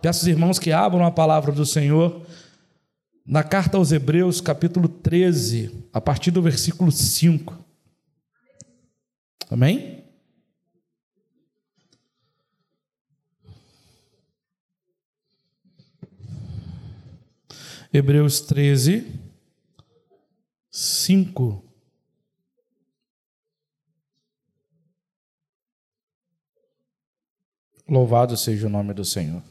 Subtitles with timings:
[0.00, 2.26] Peço aos irmãos que abram a palavra do Senhor
[3.26, 7.56] na carta aos Hebreus, capítulo 13, a partir do versículo 5.
[9.50, 10.02] Amém?
[17.92, 19.06] Hebreus 13,
[20.70, 21.64] 5.
[27.86, 29.42] Louvado seja o nome do Senhor.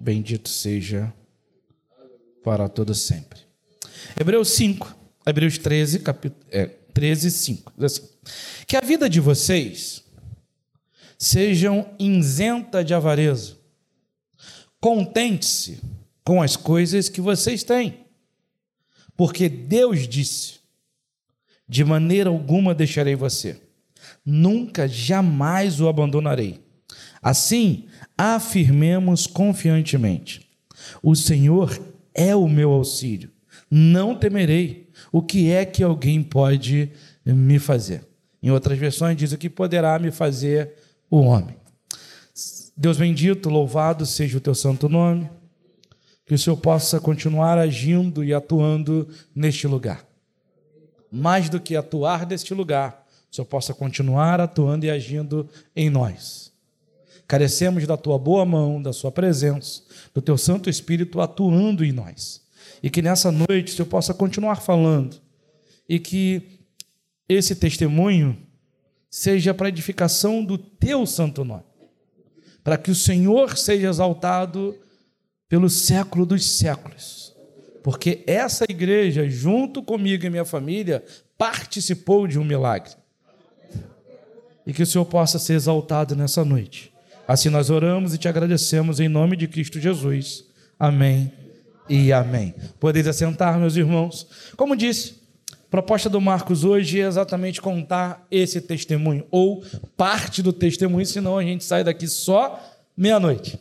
[0.00, 1.12] Bendito seja
[2.42, 3.38] para todo sempre.
[4.18, 7.72] Hebreus 5, Hebreus 13, capítulo, é, 13, 5.
[7.76, 8.08] Diz assim,
[8.66, 10.02] que a vida de vocês
[11.18, 13.58] sejam isenta de avareza.
[14.80, 15.82] Contente-se
[16.24, 18.06] com as coisas que vocês têm.
[19.14, 20.60] Porque Deus disse:
[21.68, 23.60] De maneira alguma deixarei você,
[24.24, 26.64] nunca, jamais o abandonarei.
[27.20, 27.86] Assim,
[28.20, 30.46] afirmemos confiantemente:
[31.02, 31.80] O Senhor
[32.14, 33.30] é o meu auxílio,
[33.70, 34.90] não temerei.
[35.10, 36.92] O que é que alguém pode
[37.24, 38.06] me fazer?
[38.42, 40.74] Em outras versões, diz o que poderá me fazer
[41.10, 41.56] o homem.
[42.76, 45.28] Deus bendito, louvado seja o teu santo nome,
[46.26, 50.04] que o Senhor possa continuar agindo e atuando neste lugar.
[51.10, 56.49] Mais do que atuar neste lugar, o Senhor possa continuar atuando e agindo em nós
[57.30, 62.44] Carecemos da tua boa mão, da sua presença, do teu Santo Espírito atuando em nós.
[62.82, 65.16] E que nessa noite Senhor possa continuar falando
[65.88, 66.58] e que
[67.28, 68.36] esse testemunho
[69.08, 71.62] seja para edificação do teu santo nome.
[72.64, 74.76] Para que o Senhor seja exaltado
[75.48, 77.32] pelo século dos séculos.
[77.84, 81.04] Porque essa igreja, junto comigo e minha família,
[81.38, 82.90] participou de um milagre.
[84.66, 86.89] E que o Senhor possa ser exaltado nessa noite.
[87.30, 90.44] Assim nós oramos e te agradecemos em nome de Cristo Jesus.
[90.76, 91.32] Amém
[91.88, 92.52] e amém.
[92.80, 94.26] Podeis assentar, meus irmãos.
[94.56, 95.14] Como disse,
[95.52, 99.64] a proposta do Marcos hoje é exatamente contar esse testemunho, ou
[99.96, 102.60] parte do testemunho, senão a gente sai daqui só
[102.96, 103.60] meia-noite.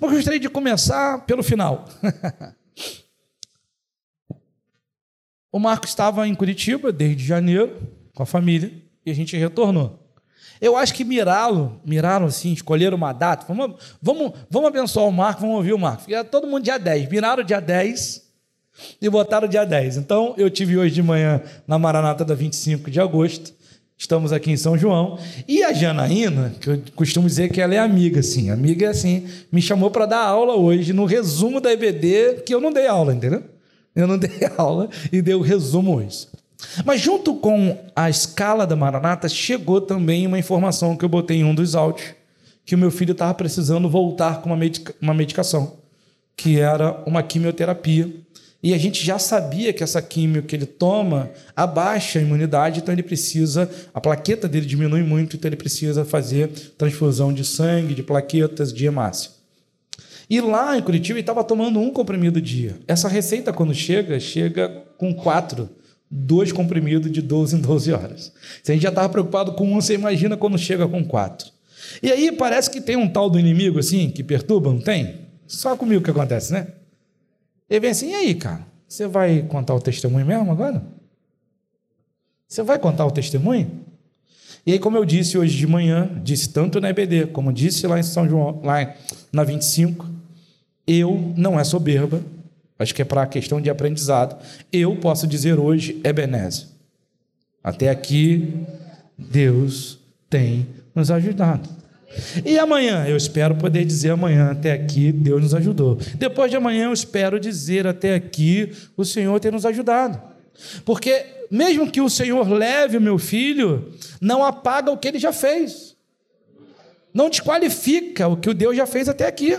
[0.00, 1.88] Mas gostaria de começar pelo final.
[5.52, 7.80] o Marcos estava em Curitiba desde janeiro,
[8.12, 8.72] com a família,
[9.04, 10.04] e a gente retornou.
[10.60, 13.44] Eu acho que mirá-lo, miraram assim, escolheram uma data.
[13.48, 16.04] Vamos, vamos, vamos abençoar o Marco, vamos ouvir o Marco.
[16.04, 17.08] Fica todo mundo dia 10.
[17.08, 18.22] Miraram dia 10
[19.00, 19.96] e botaram dia 10.
[19.98, 23.54] Então, eu tive hoje de manhã na Maranata da 25 de agosto.
[23.98, 25.18] Estamos aqui em São João.
[25.48, 28.50] E a Janaína, que eu costumo dizer que ela é amiga, assim.
[28.50, 32.72] Amiga assim, me chamou para dar aula hoje no resumo da EBD, que eu não
[32.72, 33.42] dei aula, entendeu?
[33.94, 36.28] Eu não dei aula e dei o resumo hoje.
[36.84, 41.44] Mas junto com a escala da Maranata, chegou também uma informação que eu botei em
[41.44, 42.14] um dos áudios,
[42.64, 45.78] que o meu filho estava precisando voltar com uma, medica uma medicação,
[46.36, 48.10] que era uma quimioterapia.
[48.62, 52.92] E a gente já sabia que essa quimio que ele toma abaixa a imunidade, então
[52.92, 58.02] ele precisa, a plaqueta dele diminui muito, então ele precisa fazer transfusão de sangue, de
[58.02, 59.30] plaquetas, de hemácia.
[60.28, 62.76] E lá em Curitiba ele estava tomando um comprimido dia.
[62.88, 64.68] Essa receita, quando chega, chega
[64.98, 65.70] com quatro
[66.10, 68.32] dois comprimidos de 12 em 12 horas.
[68.62, 71.50] Se a gente já estava preocupado com um, você imagina quando chega com quatro.
[72.02, 75.20] E aí parece que tem um tal do inimigo assim, que perturba, não tem?
[75.46, 76.68] Só comigo que acontece, né?
[77.68, 78.66] Ele vem assim, e aí, cara?
[78.88, 80.82] Você vai contar o testemunho mesmo agora?
[82.46, 83.70] Você vai contar o testemunho?
[84.64, 87.98] E aí, como eu disse hoje de manhã, disse tanto na EBD, como disse lá
[87.98, 88.94] em São João, lá
[89.32, 90.08] na 25,
[90.86, 92.20] eu não é soberba,
[92.78, 94.36] Acho que é para a questão de aprendizado.
[94.72, 96.66] Eu posso dizer hoje, Ebenezer.
[97.62, 98.54] Até aqui,
[99.18, 99.98] Deus
[100.28, 101.68] tem nos ajudado.
[102.44, 105.98] E amanhã, eu espero poder dizer amanhã, até aqui, Deus nos ajudou.
[106.16, 110.20] Depois de amanhã, eu espero dizer até aqui, o Senhor tem nos ajudado.
[110.84, 115.32] Porque, mesmo que o Senhor leve o meu filho, não apaga o que ele já
[115.32, 115.96] fez.
[117.12, 119.58] Não desqualifica o que o Deus já fez até aqui.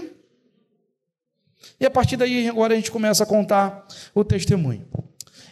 [1.79, 4.85] E a partir daí, agora a gente começa a contar o testemunho.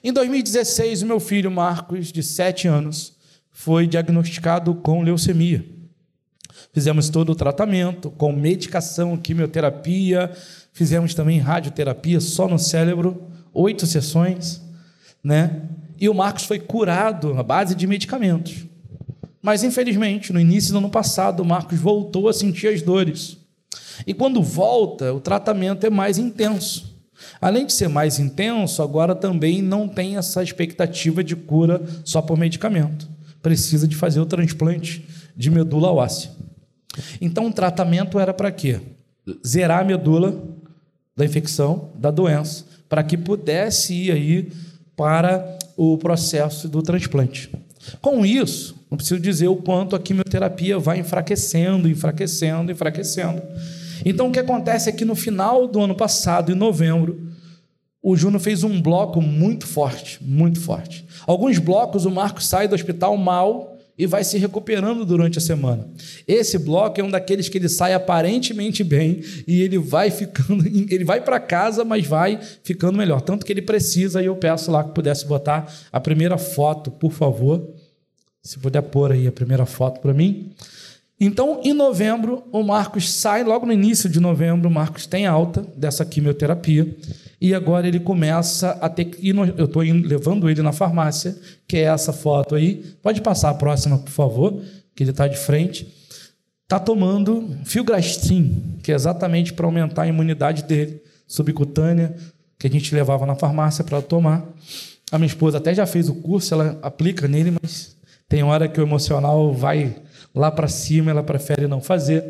[0.03, 3.15] Em 2016, o meu filho Marcos, de 7 anos,
[3.51, 5.65] foi diagnosticado com leucemia.
[6.73, 10.31] Fizemos todo o tratamento, com medicação, quimioterapia,
[10.73, 13.23] fizemos também radioterapia só no cérebro,
[13.53, 14.61] oito sessões,
[15.23, 15.61] né?
[15.97, 18.65] E o Marcos foi curado à base de medicamentos.
[19.41, 23.37] Mas, infelizmente, no início do ano passado, o Marcos voltou a sentir as dores.
[24.05, 26.95] E quando volta, o tratamento é mais intenso.
[27.39, 32.37] Além de ser mais intenso, agora também não tem essa expectativa de cura só por
[32.37, 33.07] medicamento.
[33.41, 35.05] Precisa de fazer o transplante
[35.35, 36.31] de medula óssea.
[37.19, 38.79] Então o tratamento era para quê?
[39.45, 40.43] Zerar a medula
[41.15, 44.51] da infecção, da doença, para que pudesse ir aí
[44.95, 47.49] para o processo do transplante.
[48.01, 53.41] Com isso, não preciso dizer o quanto a quimioterapia vai enfraquecendo, enfraquecendo, enfraquecendo.
[54.05, 57.29] Então, o que acontece é que no final do ano passado, em novembro,
[58.01, 61.05] o Júnior fez um bloco muito forte, muito forte.
[61.27, 65.87] Alguns blocos o Marcos sai do hospital mal e vai se recuperando durante a semana.
[66.27, 71.03] Esse bloco é um daqueles que ele sai aparentemente bem e ele vai ficando, ele
[71.03, 73.21] vai para casa, mas vai ficando melhor.
[73.21, 77.11] Tanto que ele precisa, e eu peço lá que pudesse botar a primeira foto, por
[77.11, 77.75] favor.
[78.45, 80.51] Se puder pôr aí a primeira foto para mim.
[81.19, 85.65] Então, em novembro, o Marcos sai, logo no início de novembro, o Marcos tem alta
[85.75, 86.95] dessa quimioterapia
[87.41, 91.35] e agora ele começa a ter que eu estou levando ele na farmácia,
[91.67, 92.83] que é essa foto aí.
[93.01, 94.61] Pode passar a próxima, por favor,
[94.93, 95.87] que ele está de frente.
[96.65, 102.15] Está tomando filgrastim, que é exatamente para aumentar a imunidade dele, subcutânea,
[102.59, 104.45] que a gente levava na farmácia para tomar.
[105.11, 107.94] A minha esposa até já fez o curso, ela aplica nele, mas
[108.35, 109.95] tem hora que o emocional vai
[110.33, 112.21] lá para cima, ela prefere não fazer.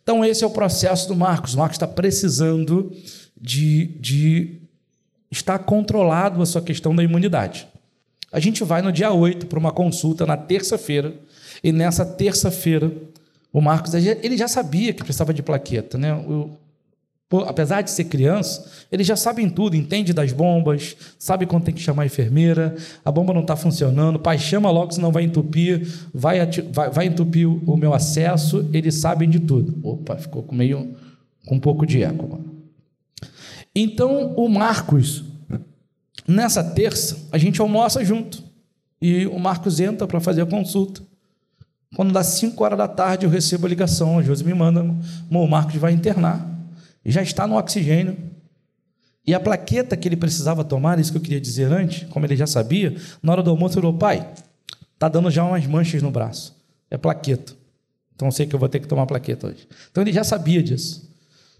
[0.00, 1.54] Então, esse é o processo do Marcos.
[1.54, 2.92] O Marcos está precisando
[3.36, 4.60] de, de
[5.28, 7.66] estar controlado a sua questão da imunidade.
[8.30, 11.12] A gente vai no dia 8 para uma consulta na terça-feira,
[11.64, 12.92] e nessa terça-feira,
[13.52, 16.14] o Marcos ele já sabia que precisava de plaqueta, né?
[16.14, 16.56] O,
[17.46, 21.74] apesar de ser criança, ele já sabe em tudo, entende das bombas, sabe quando tem
[21.74, 25.86] que chamar a enfermeira, a bomba não está funcionando, pai chama logo, senão vai entupir,
[26.12, 26.38] vai,
[26.72, 29.78] vai, vai entupir o meu acesso, eles sabem de tudo.
[29.86, 30.94] Opa, ficou com meio
[31.46, 32.28] com um pouco de eco.
[32.28, 32.58] Mano.
[33.74, 35.24] Então, o Marcos,
[36.26, 38.42] nessa terça, a gente almoça junto.
[39.00, 41.02] E o Marcos entra para fazer a consulta.
[41.94, 44.18] Quando dá 5 horas da tarde, eu recebo a ligação.
[44.18, 44.84] A Josi me manda:
[45.30, 46.57] o Marcos vai internar.
[47.10, 48.16] Já está no oxigênio.
[49.26, 52.36] E a plaqueta que ele precisava tomar, isso que eu queria dizer antes, como ele
[52.36, 54.26] já sabia, na hora do almoço, ele falou: pai,
[54.94, 56.56] está dando já umas manchas no braço.
[56.90, 57.52] É plaqueta.
[58.14, 59.68] Então eu sei que eu vou ter que tomar plaqueta hoje.
[59.90, 61.08] Então ele já sabia disso.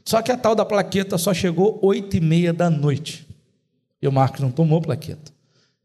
[0.04, 3.28] Só que a tal da plaqueta só chegou oito e meia da noite.
[4.00, 5.30] E o Marcos não tomou plaqueta.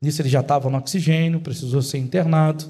[0.01, 2.65] Nisso ele já estava no oxigênio, precisou ser internado.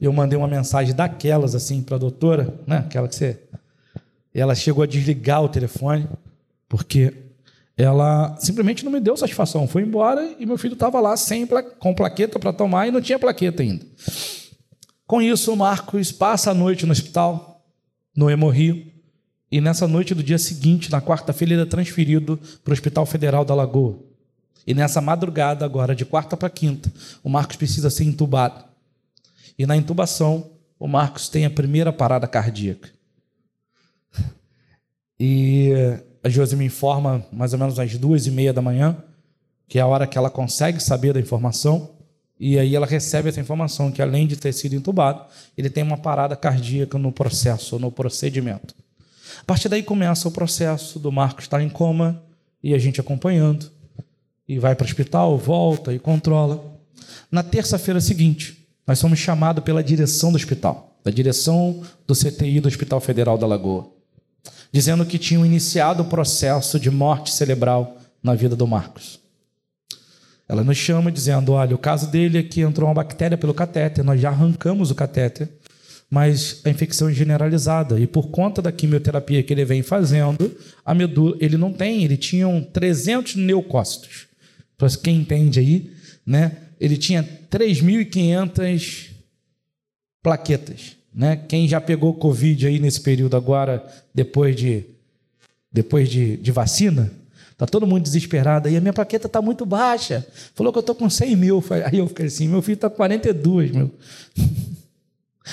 [0.00, 2.78] Eu mandei uma mensagem daquelas assim para a doutora, né?
[2.78, 3.40] Aquela que você.
[4.34, 6.08] Ela chegou a desligar o telefone,
[6.68, 7.12] porque
[7.76, 9.66] ela simplesmente não me deu satisfação.
[9.66, 11.62] Foi embora e meu filho estava lá sem pla...
[11.62, 13.84] com plaqueta para tomar e não tinha plaqueta ainda.
[15.06, 17.62] Com isso, o Marcos passa a noite no hospital,
[18.16, 18.90] no Hemorrio,
[19.50, 23.44] e nessa noite do dia seguinte, na quarta-feira, ele é transferido para o Hospital Federal
[23.44, 23.98] da Lagoa.
[24.66, 26.90] E nessa madrugada, agora, de quarta para quinta,
[27.22, 28.64] o Marcos precisa ser entubado.
[29.58, 32.88] E na intubação, o Marcos tem a primeira parada cardíaca.
[35.18, 35.72] E
[36.22, 38.96] a Josi me informa, mais ou menos às duas e meia da manhã,
[39.68, 41.90] que é a hora que ela consegue saber da informação.
[42.38, 45.24] E aí ela recebe essa informação que, além de ter sido entubado,
[45.56, 48.74] ele tem uma parada cardíaca no processo, no procedimento.
[49.40, 52.22] A partir daí começa o processo do Marcos estar em coma
[52.62, 53.70] e a gente acompanhando.
[54.48, 56.64] E vai para o hospital, volta e controla.
[57.30, 62.68] Na terça-feira seguinte, nós somos chamados pela direção do hospital, da direção do CTI do
[62.68, 63.88] Hospital Federal da Lagoa,
[64.72, 69.20] dizendo que tinham iniciado o processo de morte cerebral na vida do Marcos.
[70.48, 74.02] Ela nos chama dizendo: olha, o caso dele é que entrou uma bactéria pelo catéter,
[74.02, 75.48] nós já arrancamos o catéter
[76.12, 77.98] mas a infecção é generalizada.
[77.98, 82.18] E por conta da quimioterapia que ele vem fazendo, a medula, ele não tem, ele
[82.18, 84.26] tinha 300 leucócitos.
[84.76, 85.90] Para quem entende aí,
[86.26, 86.58] né?
[86.78, 89.08] Ele tinha 3.500
[90.22, 91.36] plaquetas, né?
[91.36, 94.84] Quem já pegou Covid aí nesse período agora, depois de,
[95.70, 97.10] depois de, de vacina,
[97.62, 98.68] Tá todo mundo desesperado.
[98.68, 100.26] E a minha plaqueta está muito baixa.
[100.52, 101.64] Falou que eu estou com 100 mil.
[101.84, 103.88] Aí eu fiquei assim, meu filho está com 42 mil.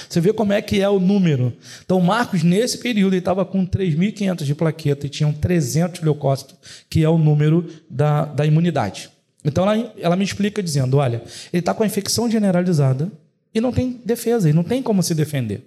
[0.10, 1.54] Você vê como é que é o número.
[1.86, 6.56] Então, Marcos, nesse período, ele estava com 3.500 de plaqueta e tinham 300 leucócitos,
[6.90, 9.12] que é o número da, da imunidade.
[9.46, 11.22] Então, ela, ela me explica dizendo: olha,
[11.54, 13.12] ele está com a infecção generalizada
[13.54, 15.64] e não tem defesa, e não tem como se defender.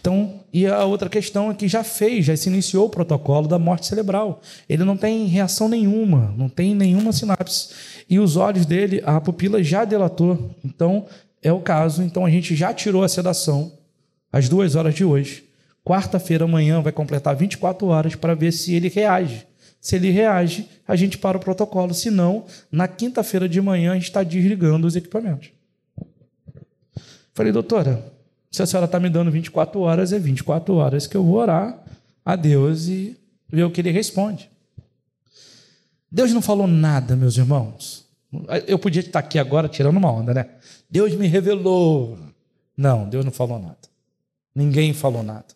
[0.00, 3.58] Então, e a outra questão é que já fez, já se iniciou o protocolo da
[3.58, 4.40] morte cerebral.
[4.68, 7.68] Ele não tem reação nenhuma, não tem nenhuma sinapse.
[8.08, 10.50] E os olhos dele, a pupila já delatou.
[10.64, 11.06] Então,
[11.42, 13.72] é o caso, então a gente já tirou a sedação
[14.32, 15.44] às duas horas de hoje.
[15.84, 19.46] Quarta-feira amanhã vai completar 24 horas para ver se ele reage.
[19.80, 21.94] Se ele reage, a gente para o protocolo.
[21.94, 25.50] Se não, na quinta-feira de manhã a gente está desligando os equipamentos.
[27.38, 28.04] Falei, doutora,
[28.50, 31.78] Se a senhora está me dando 24 horas, é 24 horas que eu vou orar
[32.24, 33.16] a Deus e
[33.48, 34.50] ver o que ele responde.
[36.10, 38.06] Deus não falou nada, meus irmãos.
[38.66, 40.48] Eu podia estar aqui agora tirando uma onda, né?
[40.90, 42.18] Deus me revelou.
[42.76, 43.78] Não, Deus não falou nada.
[44.52, 45.46] Ninguém falou nada.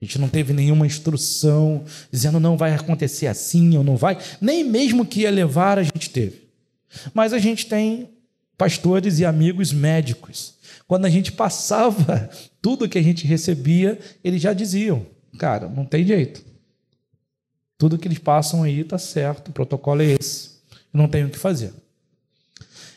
[0.00, 4.16] A gente não teve nenhuma instrução dizendo não vai acontecer assim ou não vai.
[4.40, 6.48] Nem mesmo que ia levar, a gente teve.
[7.12, 8.10] Mas a gente tem
[8.56, 10.59] pastores e amigos médicos.
[10.90, 12.28] Quando a gente passava
[12.60, 15.06] tudo que a gente recebia, eles já diziam:
[15.38, 16.44] cara, não tem jeito.
[17.78, 20.50] Tudo que eles passam aí está certo, o protocolo é esse.
[20.92, 21.72] Não tem o que fazer.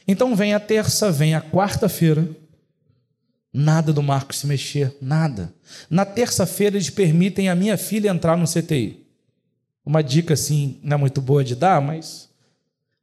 [0.08, 2.28] Então vem a terça, vem a quarta-feira,
[3.54, 5.54] nada do Marcos se mexer, nada.
[5.88, 9.06] Na terça-feira eles permitem a minha filha entrar no CTI.
[9.86, 12.28] Uma dica assim, não é muito boa de dar, mas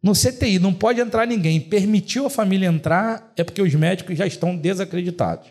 [0.03, 1.61] no CTI não pode entrar ninguém.
[1.61, 5.49] Permitiu a família entrar é porque os médicos já estão desacreditados.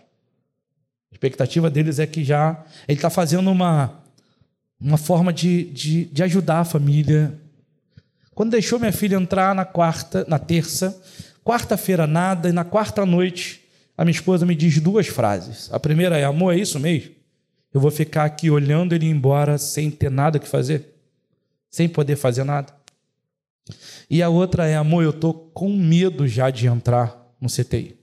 [1.12, 4.00] A expectativa deles é que já ele está fazendo uma
[4.80, 7.34] uma forma de, de, de ajudar a família.
[8.34, 10.98] Quando deixou minha filha entrar na quarta, na terça,
[11.44, 13.62] quarta-feira nada, e na quarta noite
[13.98, 15.70] a minha esposa me diz duas frases.
[15.74, 17.12] A primeira é: amor, é isso mesmo?
[17.74, 20.96] Eu vou ficar aqui olhando ele ir embora sem ter nada que fazer?
[21.70, 22.74] Sem poder fazer nada?
[24.10, 27.96] E a outra é: amor, eu estou com medo já de entrar no CTI.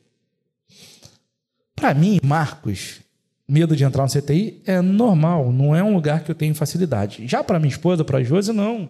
[1.75, 3.00] Para mim, Marcos,
[3.46, 7.26] medo de entrar no CTI é normal, não é um lugar que eu tenho facilidade.
[7.26, 8.88] Já para minha esposa, para a Josi, não.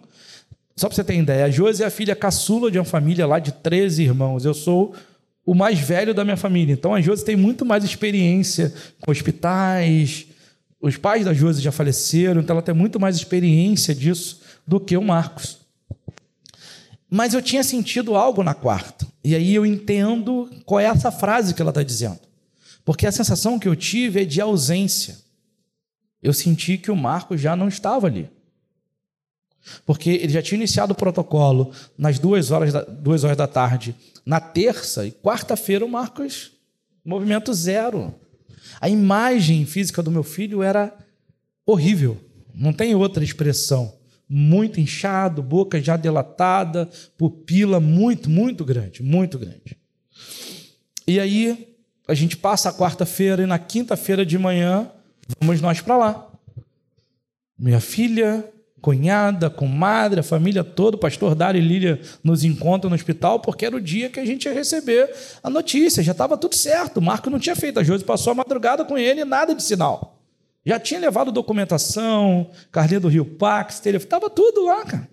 [0.75, 3.39] Só para você ter ideia, a Josi é a filha caçula de uma família lá
[3.39, 4.45] de 13 irmãos.
[4.45, 4.95] Eu sou
[5.45, 6.73] o mais velho da minha família.
[6.73, 10.27] Então a Josi tem muito mais experiência com hospitais.
[10.79, 14.95] Os pais da Josi já faleceram, então ela tem muito mais experiência disso do que
[14.95, 15.56] o Marcos.
[17.09, 19.07] Mas eu tinha sentido algo na quarta.
[19.23, 22.19] E aí eu entendo qual é essa frase que ela está dizendo.
[22.83, 25.17] Porque a sensação que eu tive é de ausência.
[26.21, 28.29] Eu senti que o Marcos já não estava ali.
[29.85, 33.95] Porque ele já tinha iniciado o protocolo nas duas horas da, duas horas da tarde,
[34.25, 36.51] na terça e quarta-feira, o Marcos,
[37.03, 38.13] movimento zero.
[38.79, 40.95] A imagem física do meu filho era
[41.65, 42.17] horrível,
[42.53, 43.96] não tem outra expressão.
[44.29, 49.77] Muito inchado, boca já delatada, pupila muito, muito grande, muito grande.
[51.07, 51.75] E aí
[52.07, 54.91] a gente passa a quarta-feira e na quinta-feira de manhã
[55.39, 56.31] vamos nós para lá.
[57.57, 58.45] Minha filha,
[58.81, 63.65] cunhada, comadre, a família toda, o pastor Dário e Lília nos encontram no hospital, porque
[63.65, 66.03] era o dia que a gente ia receber a notícia.
[66.03, 66.97] Já estava tudo certo.
[66.97, 67.79] O Marco não tinha feito.
[67.79, 70.16] A Josi passou a madrugada com ele, nada de sinal.
[70.67, 75.09] Já tinha levado documentação, Carlinha do Rio Pax, estava tudo lá, cara.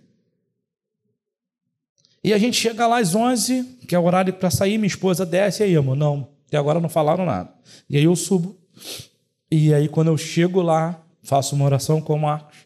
[2.25, 5.25] E a gente chega lá às 11, que é o horário para sair, minha esposa
[5.25, 5.94] desce, e aí, amor?
[5.94, 7.54] Não, até agora não falaram nada.
[7.88, 8.58] E aí eu subo.
[9.49, 12.56] E aí, quando eu chego lá, faço uma oração com o Marcos.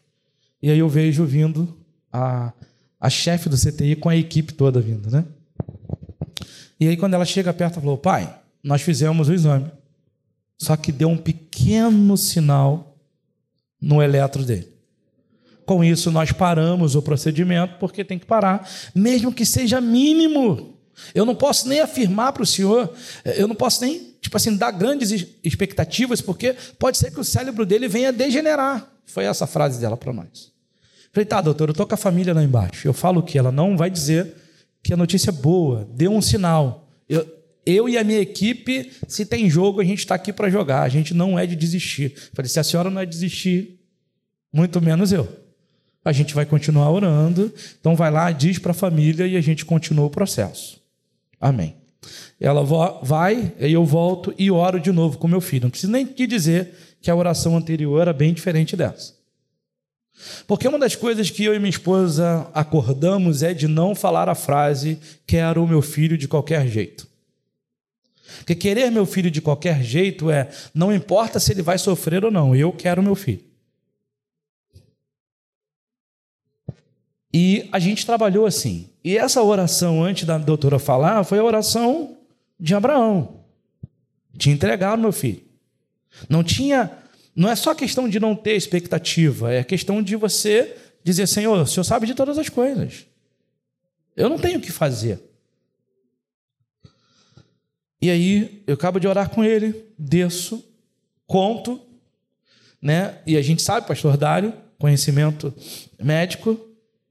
[0.59, 1.77] E aí eu vejo vindo
[2.11, 2.51] a,
[2.99, 5.25] a chefe do CTI com a equipe toda vindo, né?
[6.79, 9.69] E aí, quando ela chega perto, ela falou: pai, nós fizemos o exame.
[10.57, 11.17] Só que deu um
[11.69, 12.97] pequeno sinal
[13.79, 14.67] no eletro dele.
[15.67, 20.79] Com isso, nós paramos o procedimento, porque tem que parar, mesmo que seja mínimo.
[21.13, 22.91] Eu não posso nem afirmar para o senhor,
[23.23, 27.67] eu não posso nem, tipo assim, dar grandes expectativas, porque pode ser que o cérebro
[27.67, 28.91] dele venha degenerar.
[29.05, 30.51] Foi essa frase dela para nós.
[31.13, 32.87] Falei, tá, doutor, eu estou com a família lá embaixo.
[32.87, 34.35] Eu falo que ela não vai dizer
[34.81, 36.89] que a notícia é boa, deu um sinal.
[37.07, 37.38] Eu,
[37.69, 40.81] eu e a minha equipe, se tem jogo, a gente está aqui para jogar.
[40.81, 42.13] A gente não é de desistir.
[42.33, 43.79] Falei, se a senhora não é de desistir,
[44.51, 45.27] muito menos eu.
[46.03, 47.53] A gente vai continuar orando.
[47.79, 50.81] Então vai lá, diz para a família e a gente continua o processo.
[51.39, 51.75] Amém.
[52.39, 52.63] Ela
[53.03, 55.63] vai, aí eu volto e oro de novo com meu filho.
[55.63, 59.13] Não preciso nem te dizer que a oração anterior era bem diferente dessa.
[60.47, 64.35] Porque uma das coisas que eu e minha esposa acordamos é de não falar a
[64.35, 67.08] frase quero o meu filho de qualquer jeito.
[68.37, 72.31] Porque querer meu filho de qualquer jeito é não importa se ele vai sofrer ou
[72.31, 73.43] não, eu quero meu filho.
[77.33, 78.89] E a gente trabalhou assim.
[79.03, 82.17] E essa oração, antes da doutora falar, foi a oração
[82.59, 83.41] de Abraão.
[84.33, 85.43] De entregar o meu filho.
[86.27, 86.91] Não tinha.
[87.35, 91.67] Não é só questão de não ter expectativa, é questão de você dizer: Senhor, o
[91.67, 93.05] Senhor sabe de todas as coisas.
[94.15, 95.28] Eu não tenho o que fazer.
[98.01, 100.63] E aí, eu acabo de orar com ele, desço,
[101.27, 101.79] conto,
[102.81, 103.17] né?
[103.25, 105.53] E a gente sabe, pastor Dário, conhecimento
[106.01, 106.59] médico,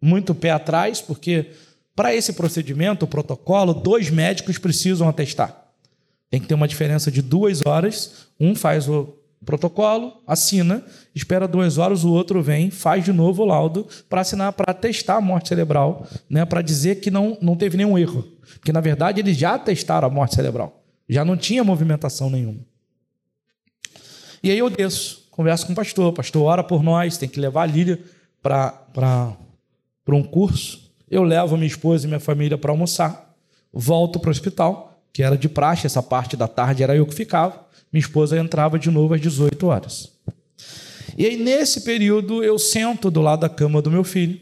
[0.00, 1.50] muito pé atrás, porque
[1.94, 5.66] para esse procedimento, o protocolo, dois médicos precisam atestar.
[6.30, 8.28] Tem que ter uma diferença de duas horas.
[8.38, 9.14] Um faz o
[9.44, 14.52] protocolo, assina, espera duas horas, o outro vem, faz de novo o laudo para assinar,
[14.52, 18.24] para testar a morte cerebral, né, para dizer que não, não teve nenhum erro.
[18.54, 20.77] Porque, na verdade, eles já testaram a morte cerebral.
[21.08, 22.60] Já não tinha movimentação nenhuma.
[24.42, 26.08] E aí eu desço, converso com o pastor.
[26.08, 27.98] O pastor ora por nós, tem que levar a Lília
[28.42, 29.36] para
[30.08, 30.92] um curso.
[31.10, 33.34] Eu levo minha esposa e minha família para almoçar.
[33.72, 37.14] Volto para o hospital, que era de praxe, essa parte da tarde era eu que
[37.14, 37.66] ficava.
[37.92, 40.12] Minha esposa entrava de novo às 18 horas.
[41.16, 44.38] E aí, nesse período, eu sento do lado da cama do meu filho.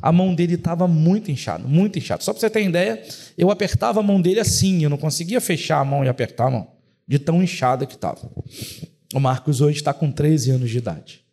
[0.00, 2.22] A mão dele estava muito inchada, muito inchada.
[2.22, 3.02] Só para você ter ideia,
[3.36, 6.50] eu apertava a mão dele assim, eu não conseguia fechar a mão e apertar a
[6.50, 6.68] mão,
[7.08, 8.30] de tão inchada que estava.
[9.14, 11.24] O Marcos hoje está com 13 anos de idade.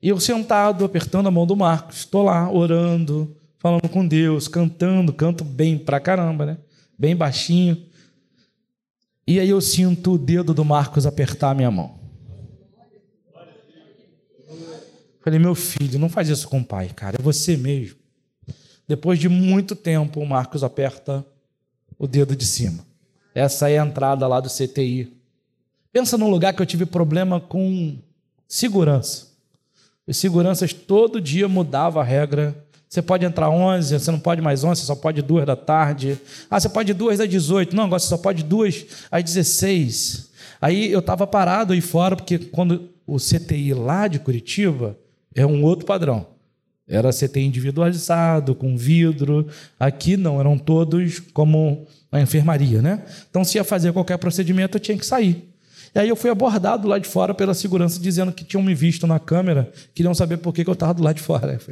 [0.00, 5.12] E eu sentado, apertando a mão do Marcos, estou lá orando, falando com Deus, cantando,
[5.12, 6.58] canto bem pra caramba, né?
[6.98, 7.82] Bem baixinho.
[9.26, 11.98] E aí eu sinto o dedo do Marcos apertar a minha mão.
[15.22, 18.03] Falei, meu filho, não faz isso com o pai, cara, é você mesmo.
[18.86, 21.24] Depois de muito tempo, o Marcos aperta
[21.98, 22.84] o dedo de cima.
[23.34, 25.12] Essa é a entrada lá do CTI.
[25.92, 27.96] Pensa num lugar que eu tive problema com
[28.46, 29.28] segurança.
[30.06, 32.54] Os seguranças todo dia mudavam a regra.
[32.88, 36.18] Você pode entrar 11, você não pode mais 11, você só pode 2 da tarde.
[36.50, 37.74] Ah, você pode 2 às 18.
[37.74, 40.30] Não, agora você só pode 2 às 16.
[40.60, 44.96] Aí eu estava parado aí fora, porque quando o CTI lá de Curitiba
[45.34, 46.33] é um outro padrão.
[46.86, 49.48] Era CTI individualizado, com vidro.
[49.80, 53.02] Aqui não, eram todos como a enfermaria, né?
[53.28, 55.48] Então, se ia fazer qualquer procedimento, eu tinha que sair.
[55.94, 59.06] E aí eu fui abordado lá de fora pela segurança, dizendo que tinham me visto
[59.06, 61.58] na câmera, queriam saber por que eu estava do lado de fora.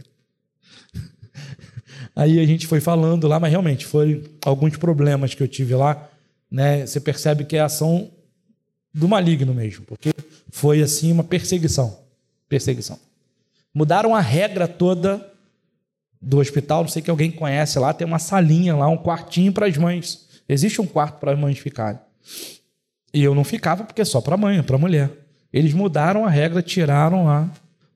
[2.15, 6.09] Aí a gente foi falando lá, mas realmente foram alguns problemas que eu tive lá.
[6.51, 6.87] Né?
[6.87, 8.11] Você percebe que é ação
[8.95, 10.13] do maligno mesmo, porque
[10.51, 11.99] foi assim uma perseguição.
[12.49, 12.99] Perseguição.
[13.75, 15.27] Mudaram a regra toda
[16.21, 19.67] do hospital, não sei que alguém conhece lá, tem uma salinha lá, um quartinho para
[19.67, 20.29] as mães.
[20.49, 22.01] Existe um quarto para as mães ficarem.
[23.13, 25.11] E eu não ficava porque é só para mãe, para mulher.
[25.53, 27.51] Eles mudaram a regra, tiraram lá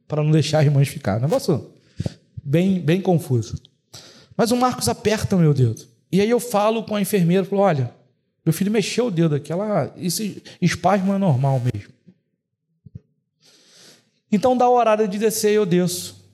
[0.06, 1.20] para não deixar as mães ficar.
[1.20, 1.70] Negócio
[2.42, 3.60] bem, bem confuso.
[4.36, 5.86] Mas o Marcos aperta meu dedo.
[6.12, 7.90] E aí eu falo com a enfermeira, falo, olha,
[8.44, 11.92] meu filho mexeu o dedo aqui, ela, esse espasmo é normal mesmo.
[14.30, 16.26] Então dá o horário de descer e eu desço.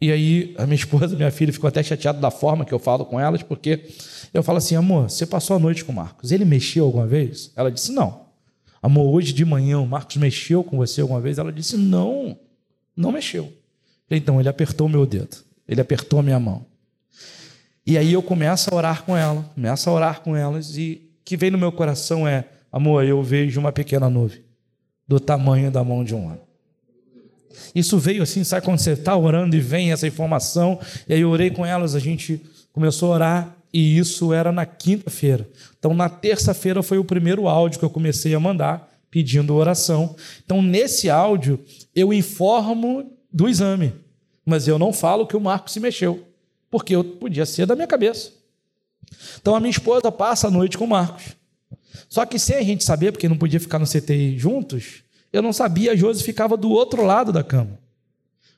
[0.00, 3.04] E aí a minha esposa, minha filha, ficou até chateada da forma que eu falo
[3.04, 3.88] com elas, porque
[4.32, 7.52] eu falo assim, amor, você passou a noite com o Marcos, ele mexeu alguma vez?
[7.56, 8.24] Ela disse, não.
[8.82, 11.38] Amor, hoje de manhã o Marcos mexeu com você alguma vez?
[11.38, 12.38] Ela disse, não,
[12.94, 13.50] não mexeu.
[14.10, 16.66] Então ele apertou o meu dedo, ele apertou a minha mão.
[17.86, 21.24] E aí eu começo a orar com ela, começo a orar com elas, e o
[21.24, 24.42] que vem no meu coração é, amor, eu vejo uma pequena nuvem,
[25.06, 26.43] do tamanho da mão de um homem.
[27.74, 31.30] Isso veio assim, sabe quando você está orando e vem essa informação, e aí eu
[31.30, 32.40] orei com elas, a gente
[32.72, 35.48] começou a orar, e isso era na quinta-feira.
[35.78, 40.14] Então, na terça-feira foi o primeiro áudio que eu comecei a mandar, pedindo oração.
[40.44, 41.58] Então, nesse áudio,
[41.94, 43.92] eu informo do exame,
[44.44, 46.24] mas eu não falo que o Marco se mexeu
[46.74, 48.32] porque eu podia ser da minha cabeça.
[49.40, 51.36] Então a minha esposa passa a noite com o Marcos.
[52.08, 55.03] Só que sem a gente saber, porque não podia ficar no CTI juntos,
[55.34, 57.76] eu não sabia, a Josi ficava do outro lado da cama.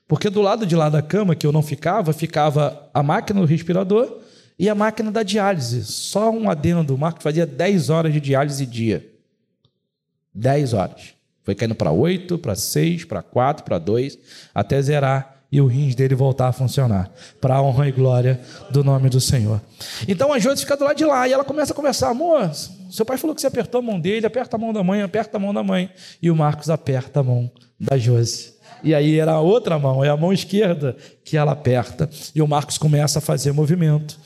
[0.07, 3.47] Porque do lado de lá da cama, que eu não ficava, ficava a máquina do
[3.47, 4.19] respirador
[4.59, 5.83] e a máquina da diálise.
[5.83, 9.11] Só um adendo, o Marcos fazia 10 horas de diálise dia.
[10.35, 11.15] 10 horas.
[11.43, 14.19] Foi caindo para 8, para 6, para 4, para 2,
[14.53, 18.39] até zerar e o rins dele voltar a funcionar, para a honra e glória
[18.69, 19.59] do nome do Senhor.
[20.07, 22.51] Então a Josi fica do lado de lá e ela começa a conversar: amor,
[22.91, 25.37] seu pai falou que você apertou a mão dele, aperta a mão da mãe, aperta
[25.37, 25.89] a mão da mãe.
[26.21, 28.53] E o Marcos aperta a mão da Josi.
[28.83, 32.07] E aí era a outra mão, é a mão esquerda que ela aperta.
[32.35, 34.19] E o Marcos começa a fazer movimento.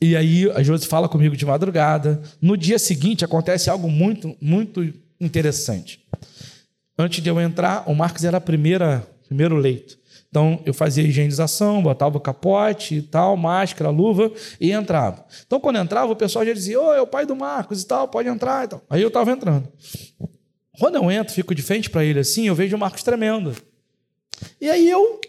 [0.00, 2.22] E aí a Josi fala comigo de madrugada.
[2.40, 5.98] No dia seguinte acontece algo muito, muito interessante.
[6.96, 10.00] Antes de eu entrar, o Marcos era a primeira, primeiro leito.
[10.32, 15.26] Então, eu fazia higienização, botava o capote e tal, máscara, luva, e entrava.
[15.46, 17.86] Então, quando entrava, o pessoal já dizia, ô, oh, é o pai do Marcos e
[17.86, 18.82] tal, pode entrar e tal.
[18.88, 19.70] Aí eu estava entrando.
[20.78, 23.54] Quando eu entro, fico de frente para ele assim, eu vejo o Marcos tremendo.
[24.58, 25.20] E aí eu,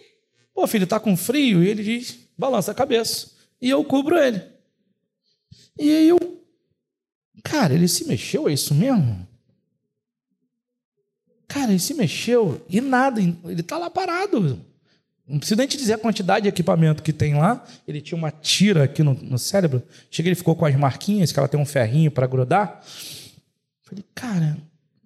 [0.56, 1.62] pô, filho, tá com frio?
[1.62, 3.30] E ele diz, balança a cabeça.
[3.62, 4.42] E eu cubro ele.
[5.78, 6.42] E aí eu,
[7.44, 9.28] cara, ele se mexeu, é isso mesmo?
[11.46, 14.72] Cara, ele se mexeu e nada, ele está lá parado.
[15.34, 17.66] Não preciso nem te dizer a quantidade de equipamento que tem lá.
[17.88, 19.82] Ele tinha uma tira aqui no, no cérebro.
[20.12, 22.84] Chega, ele ficou com as marquinhas, que ela tem um ferrinho para grudar.
[23.82, 24.56] Falei, cara,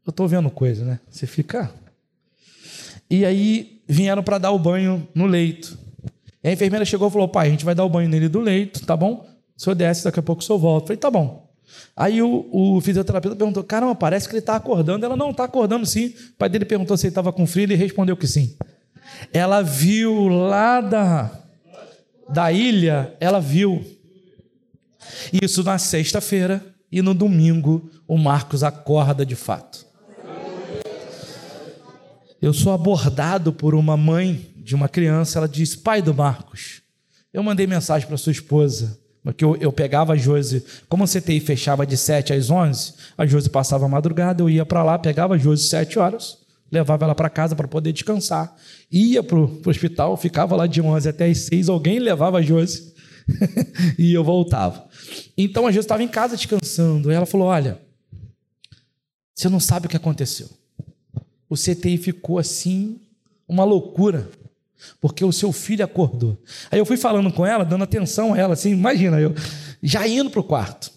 [0.06, 1.00] eu tô vendo coisa, né?
[1.10, 1.72] Você fica.
[3.10, 5.80] E aí vieram para dar o banho no leito.
[6.44, 8.42] E a enfermeira chegou e falou: pai, a gente vai dar o banho nele do
[8.42, 9.26] leito, tá bom?
[9.56, 10.88] O senhor desce, daqui a pouco o senhor volta.
[10.88, 11.50] falei, tá bom.
[11.96, 15.06] Aí o, o fisioterapeuta perguntou: caramba, parece que ele está acordando.
[15.06, 16.08] Ela não está acordando sim.
[16.08, 18.58] O pai dele perguntou se ele estava com frio, ele respondeu que sim.
[19.34, 21.32] Ela viu lá da,
[22.30, 23.86] da ilha, ela viu.
[25.32, 29.86] Isso na sexta-feira e no domingo o Marcos acorda de fato.
[32.42, 36.82] Eu sou abordado por uma mãe de uma criança, ela diz: Pai do Marcos,
[37.34, 41.40] eu mandei mensagem para sua esposa, porque eu, eu pegava a Josi, como o CTI
[41.40, 45.34] fechava de 7 às 11, a Josi passava a madrugada, eu ia para lá, pegava
[45.34, 46.38] a Josi 7 horas,
[46.72, 48.56] levava ela para casa para poder descansar,
[48.92, 52.94] ia para o hospital, ficava lá de 11 até as 6, alguém levava a Josi
[53.98, 54.88] e eu voltava.
[55.38, 57.80] Então a Josi estava em casa descansando, e ela falou: Olha,
[59.34, 60.50] você não sabe o que aconteceu
[61.50, 63.00] o CTI ficou assim,
[63.48, 64.30] uma loucura,
[65.00, 66.42] porque o seu filho acordou.
[66.70, 69.34] Aí eu fui falando com ela, dando atenção a ela, assim, imagina, eu
[69.82, 70.92] já indo para o quarto.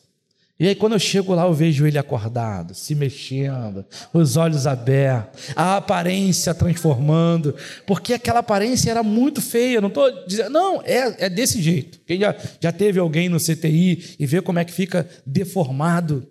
[0.60, 5.52] E aí, quando eu chego lá, eu vejo ele acordado, se mexendo, os olhos abertos,
[5.56, 7.54] a aparência transformando,
[7.86, 9.80] porque aquela aparência era muito feia.
[9.80, 11.98] Não estou dizendo, não, é, é desse jeito.
[12.06, 16.28] Quem já, já teve alguém no CTI e vê como é que fica deformado,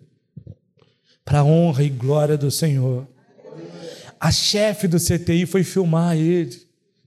[1.25, 3.07] para a honra e glória do Senhor.
[4.19, 6.55] A chefe do CTI foi filmar ele.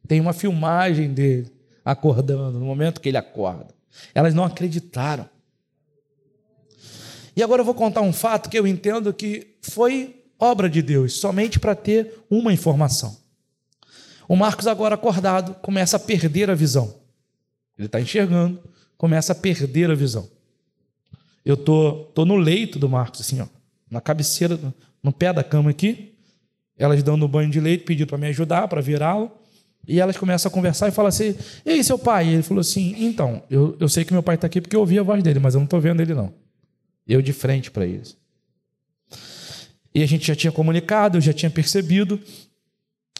[0.08, 1.52] Tem uma filmagem dele
[1.84, 3.68] acordando, no momento que ele acorda.
[4.12, 5.28] Elas não acreditaram.
[7.34, 11.14] E agora eu vou contar um fato que eu entendo que foi obra de Deus,
[11.14, 13.16] somente para ter uma informação.
[14.28, 16.94] O Marcos, agora acordado, começa a perder a visão.
[17.78, 18.60] Ele está enxergando,
[18.96, 20.28] começa a perder a visão.
[21.44, 23.46] Eu tô, tô no leito do Marcos, assim, ó,
[23.90, 24.58] na cabeceira,
[25.02, 26.14] no pé da cama aqui.
[26.78, 29.30] Elas dando banho de leite, pedindo para me ajudar, para virá-lo.
[29.86, 32.28] E elas começam a conversar e falam assim: Ei, seu pai?
[32.28, 34.80] E ele falou assim: Então, eu, eu sei que meu pai está aqui porque eu
[34.80, 36.32] ouvi a voz dele, mas eu não estou vendo ele, não.
[37.06, 38.16] Eu de frente para eles.
[39.94, 42.20] E a gente já tinha comunicado, eu já tinha percebido.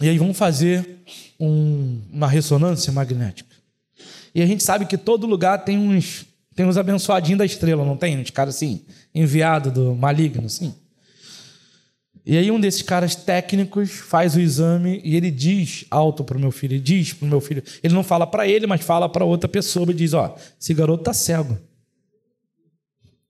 [0.01, 0.99] E aí vamos fazer
[1.39, 3.55] um, uma ressonância magnética.
[4.35, 7.97] E a gente sabe que todo lugar tem uns, tem uns abençoadinhos da estrela, não
[7.97, 8.19] tem?
[8.19, 8.83] Uns caras assim,
[9.15, 10.75] enviado do maligno, sim.
[12.25, 16.41] E aí um desses caras técnicos faz o exame e ele diz alto para o
[16.41, 19.09] meu filho, ele diz para o meu filho, ele não fala para ele, mas fala
[19.09, 21.59] para outra pessoa e diz, ó, esse garoto tá cego.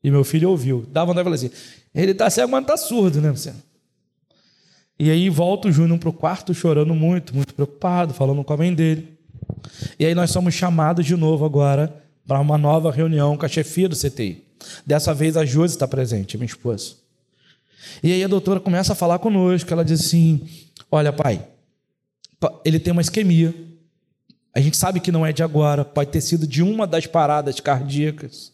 [0.03, 0.85] E meu filho ouviu.
[0.91, 1.51] Dá vontade de falar assim,
[1.95, 3.53] ele tá cego, mas não tá surdo, né, você?
[4.99, 8.57] E aí volta o Júnior para o quarto chorando muito, muito preocupado, falando com a
[8.57, 9.19] mãe dele.
[9.99, 13.89] E aí nós somos chamados de novo agora para uma nova reunião com a chefia
[13.89, 14.45] do CTI.
[14.87, 16.95] Dessa vez a Josi está presente, minha esposa.
[18.03, 20.49] E aí a doutora começa a falar conosco, ela diz assim:
[20.91, 21.45] Olha, pai,
[22.65, 23.55] ele tem uma isquemia.
[24.55, 27.59] A gente sabe que não é de agora, pode ter sido de uma das paradas
[27.59, 28.52] cardíacas.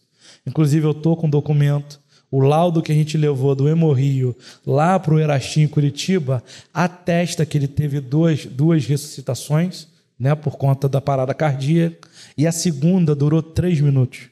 [0.49, 2.01] Inclusive, eu estou com um documento.
[2.31, 4.35] O laudo que a gente levou do Hemorrio
[4.65, 9.87] lá para o Erastim, Curitiba, atesta que ele teve duas, duas ressuscitações,
[10.19, 14.29] né, por conta da parada cardíaca, e a segunda durou três minutos.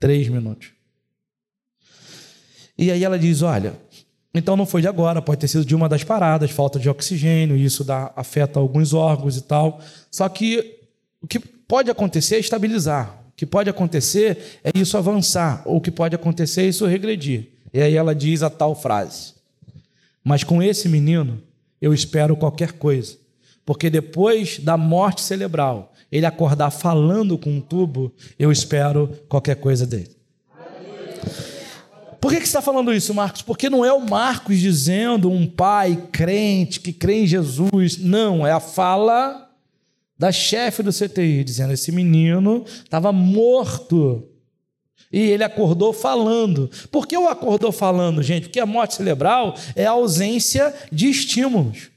[0.00, 0.70] Três minutos.
[2.76, 3.74] E aí ela diz: olha,
[4.34, 7.56] então não foi de agora, pode ter sido de uma das paradas, falta de oxigênio,
[7.56, 9.80] isso dá, afeta alguns órgãos e tal.
[10.10, 10.80] Só que
[11.22, 13.23] o que pode acontecer é estabilizar.
[13.36, 17.48] Que pode acontecer é isso avançar, ou o que pode acontecer é isso regredir.
[17.72, 19.34] E aí ela diz a tal frase:
[20.22, 21.42] Mas com esse menino
[21.80, 23.16] eu espero qualquer coisa,
[23.64, 29.84] porque depois da morte cerebral, ele acordar falando com um tubo, eu espero qualquer coisa
[29.84, 30.14] dele.
[32.20, 33.42] Por que, que você está falando isso, Marcos?
[33.42, 37.98] Porque não é o Marcos dizendo um pai crente que crê em Jesus.
[37.98, 39.43] Não, é a fala
[40.18, 44.28] da chefe do CTI, dizendo: esse menino estava morto.
[45.12, 46.68] E ele acordou falando.
[46.90, 48.44] Por que o acordou falando, gente?
[48.44, 51.90] Porque a morte cerebral é a ausência de estímulos.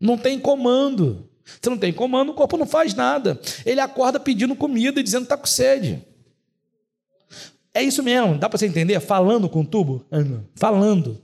[0.00, 1.28] Não tem comando.
[1.60, 3.38] Se não tem comando, o corpo não faz nada.
[3.66, 6.02] Ele acorda pedindo comida e dizendo que está com sede.
[7.74, 8.98] É isso mesmo, dá para você entender?
[9.00, 10.04] Falando com o tubo?
[10.54, 11.20] Falando.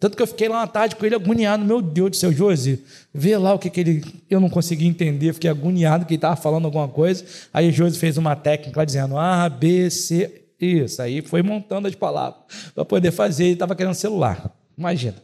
[0.00, 1.62] Tanto que eu fiquei lá uma tarde com ele agoniado.
[1.62, 2.82] Meu Deus do céu, Josi,
[3.12, 4.02] vê lá o que, que ele.
[4.30, 7.22] Eu não consegui entender, fiquei agoniado que ele estava falando alguma coisa.
[7.52, 10.46] Aí Josi fez uma técnica lá dizendo A, B, C.
[10.58, 12.40] Isso, aí foi montando as palavras
[12.74, 13.44] para poder fazer.
[13.44, 14.50] Ele estava querendo celular.
[14.76, 15.16] Imagina.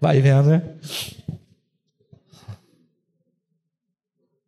[0.00, 0.62] Vai vendo, né?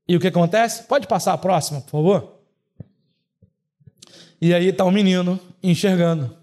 [0.09, 0.83] E o que acontece?
[0.85, 2.41] Pode passar a próxima, por favor?
[4.41, 6.40] E aí está o menino enxergando.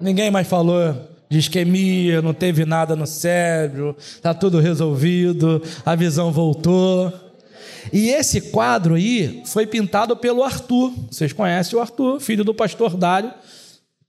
[0.00, 0.94] Ninguém mais falou
[1.28, 7.12] de isquemia, não teve nada no cérebro, está tudo resolvido, a visão voltou.
[7.92, 10.92] E esse quadro aí foi pintado pelo Arthur.
[11.10, 13.32] Vocês conhecem o Arthur, filho do pastor Dário.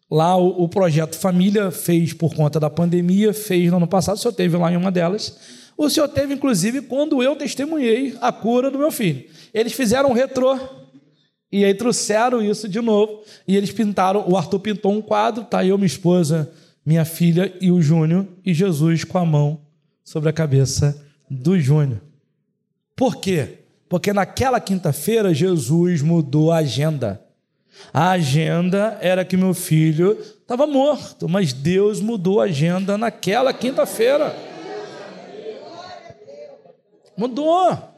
[0.09, 4.19] Lá o, o, projeto Família fez por conta da pandemia, fez no ano passado, o
[4.19, 5.37] senhor teve lá em uma delas.
[5.77, 9.23] O senhor teve, inclusive, quando eu testemunhei a cura do meu filho.
[9.53, 10.57] Eles fizeram um retrô
[11.51, 13.23] e aí trouxeram isso de novo.
[13.47, 16.51] E eles pintaram, o Arthur pintou um quadro, tá eu, minha esposa,
[16.85, 19.61] minha filha e o Júnior, e Jesus com a mão
[20.03, 22.01] sobre a cabeça do Júnior.
[22.95, 23.59] Por quê?
[23.89, 27.21] Porque naquela quinta-feira Jesus mudou a agenda.
[27.93, 34.35] A agenda era que meu filho estava morto, mas Deus mudou a agenda naquela quinta-feira.
[37.17, 37.90] Mudou.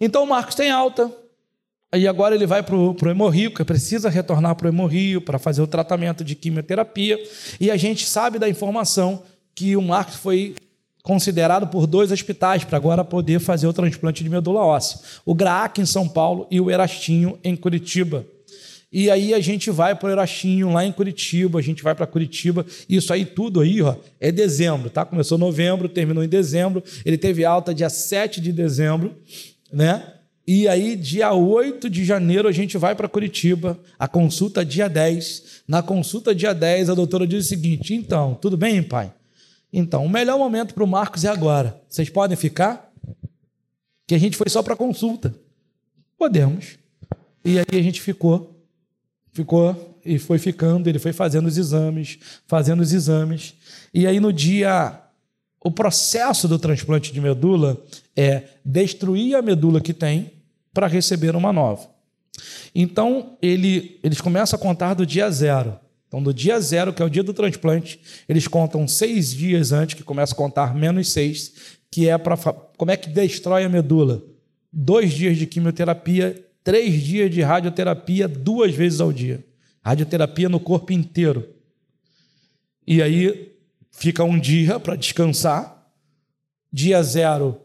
[0.00, 1.12] Então o Marcos tem alta.
[1.92, 5.60] Aí agora ele vai para o hemorrio, que precisa retornar para o hemorrio para fazer
[5.60, 7.18] o tratamento de quimioterapia.
[7.60, 9.22] E a gente sabe da informação
[9.54, 10.54] que o Marcos foi
[11.02, 15.00] considerado por dois hospitais para agora poder fazer o transplante de medula óssea.
[15.24, 18.24] O GRAAC em São Paulo e o Erastinho em Curitiba.
[18.92, 22.06] E aí a gente vai para o Erastinho lá em Curitiba, a gente vai para
[22.06, 22.66] Curitiba.
[22.88, 25.04] Isso aí tudo aí, ó, é dezembro, tá?
[25.04, 26.82] Começou novembro, terminou em dezembro.
[27.04, 29.14] Ele teve alta dia 7 de dezembro,
[29.72, 30.14] né?
[30.46, 35.62] E aí, dia 8 de janeiro, a gente vai para Curitiba, a consulta dia 10.
[35.68, 39.12] Na consulta dia 10, a doutora diz o seguinte: então, tudo bem, pai?
[39.72, 41.80] Então, o melhor momento para o Marcos é agora.
[41.88, 42.90] Vocês podem ficar?
[44.06, 45.32] Que a gente foi só para consulta.
[46.18, 46.78] Podemos.
[47.44, 48.60] E aí a gente ficou,
[49.32, 50.88] ficou e foi ficando.
[50.88, 53.54] Ele foi fazendo os exames, fazendo os exames.
[53.94, 55.00] E aí no dia,
[55.62, 57.82] o processo do transplante de medula
[58.16, 60.32] é destruir a medula que tem
[60.72, 61.88] para receber uma nova.
[62.74, 65.78] Então ele, eles começam a contar do dia zero.
[66.10, 69.94] Então, do dia zero, que é o dia do transplante, eles contam seis dias antes,
[69.94, 72.36] que começa a contar menos seis, que é para.
[72.36, 74.20] Como é que destrói a medula?
[74.72, 79.44] Dois dias de quimioterapia, três dias de radioterapia, duas vezes ao dia.
[79.84, 81.48] Radioterapia no corpo inteiro.
[82.84, 83.49] E aí
[83.90, 85.76] fica um dia para descansar.
[86.72, 87.60] Dia zero,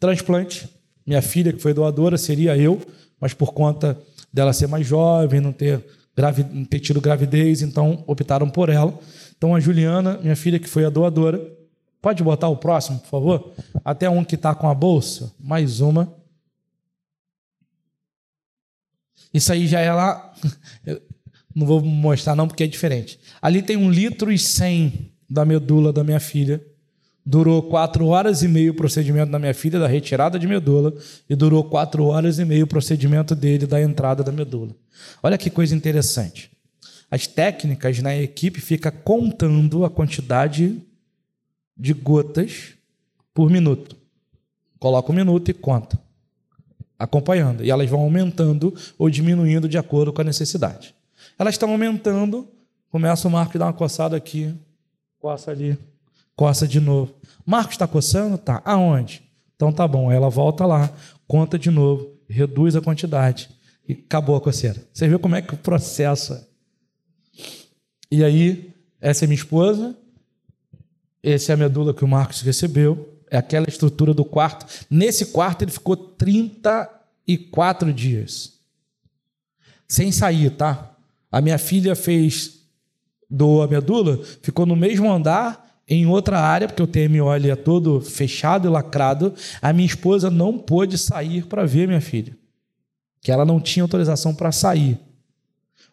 [0.00, 0.68] transplante.
[1.06, 2.80] Minha filha, que foi doadora, seria eu,
[3.20, 3.98] mas por conta
[4.32, 5.84] dela ser mais jovem, não ter
[6.68, 8.98] ter tido gravidez, então optaram por ela.
[9.36, 11.40] Então a Juliana, minha filha, que foi a doadora,
[12.02, 13.52] pode botar o próximo, por favor?
[13.84, 16.12] Até um que está com a bolsa, mais uma.
[19.32, 20.32] Isso aí já é lá.
[21.54, 23.20] não vou mostrar, não, porque é diferente.
[23.40, 26.64] Ali tem um litro e cem da medula da minha filha.
[27.24, 30.94] Durou quatro horas e meio o procedimento da minha filha da retirada de medula
[31.28, 34.74] e durou quatro horas e meio o procedimento dele da entrada da medula.
[35.22, 36.50] Olha que coisa interessante.
[37.10, 40.80] As técnicas na equipe fica contando a quantidade
[41.76, 42.74] de gotas
[43.32, 43.96] por minuto.
[44.78, 45.98] Coloca um minuto e conta,
[46.98, 47.64] acompanhando.
[47.64, 50.94] E elas vão aumentando ou diminuindo de acordo com a necessidade.
[51.38, 52.48] Elas estão aumentando,
[52.90, 54.54] começa o Marco a dar uma coçada aqui,
[55.18, 55.78] coça ali,
[56.36, 57.14] coça de novo.
[57.44, 58.38] Marcos está coçando?
[58.38, 58.62] Tá.
[58.64, 59.22] Aonde?
[59.56, 60.10] Então tá bom.
[60.10, 60.92] Ela volta lá,
[61.26, 63.50] conta de novo, reduz a quantidade
[63.88, 64.82] e acabou a coceira.
[64.92, 66.44] Você vê como é que o processo é.
[68.10, 69.96] E aí, essa é minha esposa,
[71.22, 74.66] essa é a medula que o Marcos recebeu, é aquela estrutura do quarto.
[74.90, 78.54] Nesse quarto ele ficou 34 dias.
[79.86, 80.96] Sem sair, tá?
[81.30, 82.57] A minha filha fez,
[83.30, 88.68] a medula, ficou no mesmo andar em outra área, porque o TMO é todo fechado
[88.68, 92.36] e lacrado, a minha esposa não pôde sair para ver minha filha.
[93.22, 94.98] Que ela não tinha autorização para sair.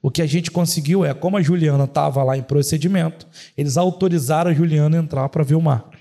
[0.02, 3.26] O que a gente conseguiu é, como a Juliana estava lá em procedimento,
[3.58, 6.00] eles autorizaram a Juliana entrar para ver o Marcos.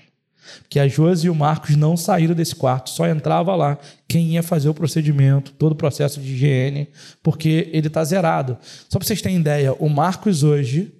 [0.59, 4.43] Porque a Josi e o Marcos não saíram desse quarto, só entrava lá quem ia
[4.43, 6.89] fazer o procedimento, todo o processo de higiene,
[7.23, 8.57] porque ele está zerado.
[8.89, 10.93] Só para vocês terem ideia, o Marcos hoje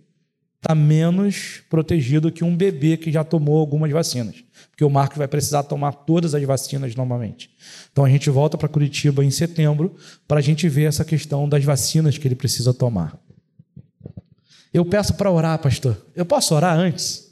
[0.66, 4.44] está menos protegido que um bebê que já tomou algumas vacinas.
[4.72, 7.52] Porque o Marcos vai precisar tomar todas as vacinas novamente.
[7.92, 9.96] Então a gente volta para Curitiba em setembro
[10.28, 13.16] para a gente ver essa questão das vacinas que ele precisa tomar.
[14.74, 16.04] Eu peço para orar, pastor.
[16.16, 17.30] Eu posso orar antes?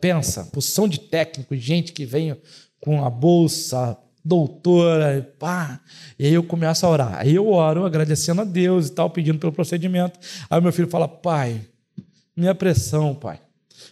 [0.00, 2.34] Pensa, posição de técnico, gente que vem
[2.80, 5.80] com a bolsa, doutora, pá.
[6.18, 7.18] E aí eu começo a orar.
[7.18, 10.18] Aí eu oro agradecendo a Deus e tal, pedindo pelo procedimento.
[10.48, 11.60] Aí meu filho fala: pai,
[12.36, 13.40] minha pressão, pai.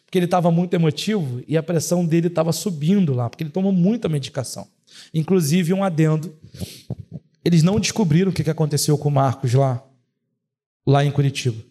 [0.05, 3.73] Porque ele estava muito emotivo e a pressão dele estava subindo lá, porque ele tomou
[3.73, 4.67] muita medicação.
[5.13, 6.35] Inclusive, um adendo.
[7.45, 9.83] Eles não descobriram o que aconteceu com o Marcos lá,
[10.87, 11.63] lá em Curitiba.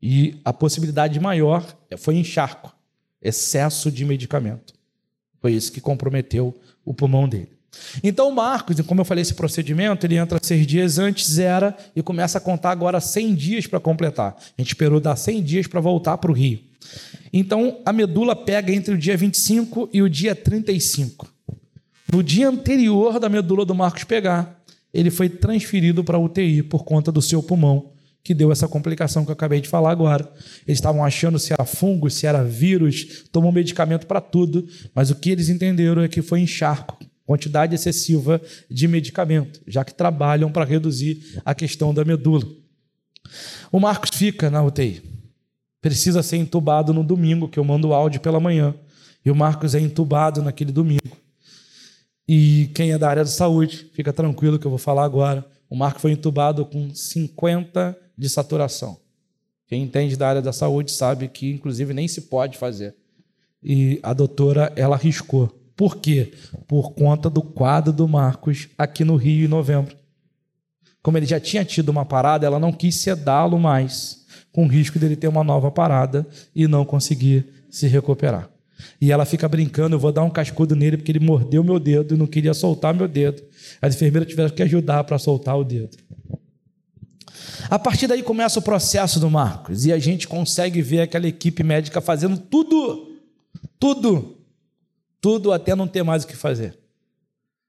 [0.00, 1.64] E a possibilidade maior
[1.98, 2.74] foi encharco,
[3.20, 4.74] excesso de medicamento.
[5.40, 7.50] Foi isso que comprometeu o pulmão dele.
[8.02, 12.38] Então, Marcos, como eu falei, esse procedimento, ele entra seis dias antes, zera e começa
[12.38, 14.36] a contar agora 100 dias para completar.
[14.36, 16.60] A gente esperou dar 100 dias para voltar para o Rio.
[17.32, 21.30] Então, a medula pega entre o dia 25 e o dia 35.
[22.12, 26.84] No dia anterior da medula do Marcos pegar, ele foi transferido para a UTI por
[26.84, 30.30] conta do seu pulmão, que deu essa complicação que eu acabei de falar agora.
[30.66, 35.14] Eles estavam achando se era fungo, se era vírus, tomou medicamento para tudo, mas o
[35.14, 40.64] que eles entenderam é que foi encharco, quantidade excessiva de medicamento, já que trabalham para
[40.64, 42.46] reduzir a questão da medula.
[43.70, 45.02] O Marcos fica na UTI.
[45.80, 48.74] Precisa ser entubado no domingo, que eu mando o áudio pela manhã.
[49.24, 51.16] E o Marcos é entubado naquele domingo.
[52.26, 55.44] E quem é da área de saúde, fica tranquilo que eu vou falar agora.
[55.68, 59.00] O Marco foi entubado com 50 de saturação.
[59.66, 62.94] Quem entende da área da saúde sabe que, inclusive, nem se pode fazer.
[63.62, 65.61] E a doutora, ela arriscou.
[65.82, 66.30] Por quê?
[66.68, 69.96] Por conta do quadro do Marcos aqui no Rio em novembro.
[71.02, 74.96] Como ele já tinha tido uma parada, ela não quis sedá-lo mais, com o risco
[74.96, 78.48] dele ter uma nova parada e não conseguir se recuperar.
[79.00, 82.14] E ela fica brincando, eu vou dar um cascudo nele porque ele mordeu meu dedo
[82.14, 83.42] e não queria soltar meu dedo.
[83.80, 85.96] As enfermeiras tiveram que ajudar para soltar o dedo.
[87.68, 91.64] A partir daí começa o processo do Marcos e a gente consegue ver aquela equipe
[91.64, 93.18] médica fazendo tudo,
[93.80, 94.41] tudo,
[95.22, 96.76] tudo até não ter mais o que fazer.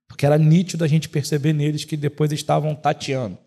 [0.08, 3.38] Porque era nítido a gente perceber neles que depois estavam tateando.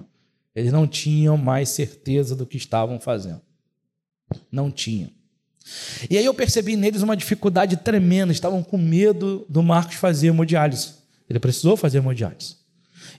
[0.54, 3.42] Eles não tinham mais certeza do que estavam fazendo.
[4.50, 5.10] Não tinham.
[6.08, 10.94] E aí eu percebi neles uma dificuldade tremenda, estavam com medo do Marcos fazer hemodiálise.
[11.28, 12.56] Ele precisou fazer hemodiálise.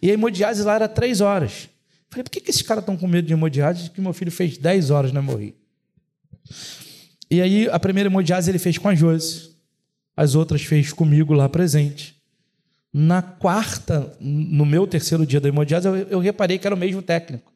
[0.02, 1.70] E a hemodiálise lá era três horas.
[2.10, 4.58] Falei, por que, que esses caras estão com medo de hemodiálise que meu filho fez
[4.58, 5.54] dez horas na morri?
[7.30, 9.57] E aí a primeira hemodiálise ele fez com a Josi,
[10.18, 12.18] as outras fez comigo lá presente.
[12.92, 17.04] Na quarta, no meu terceiro dia da hemodiálise, eu, eu reparei que era o mesmo
[17.04, 17.54] técnico.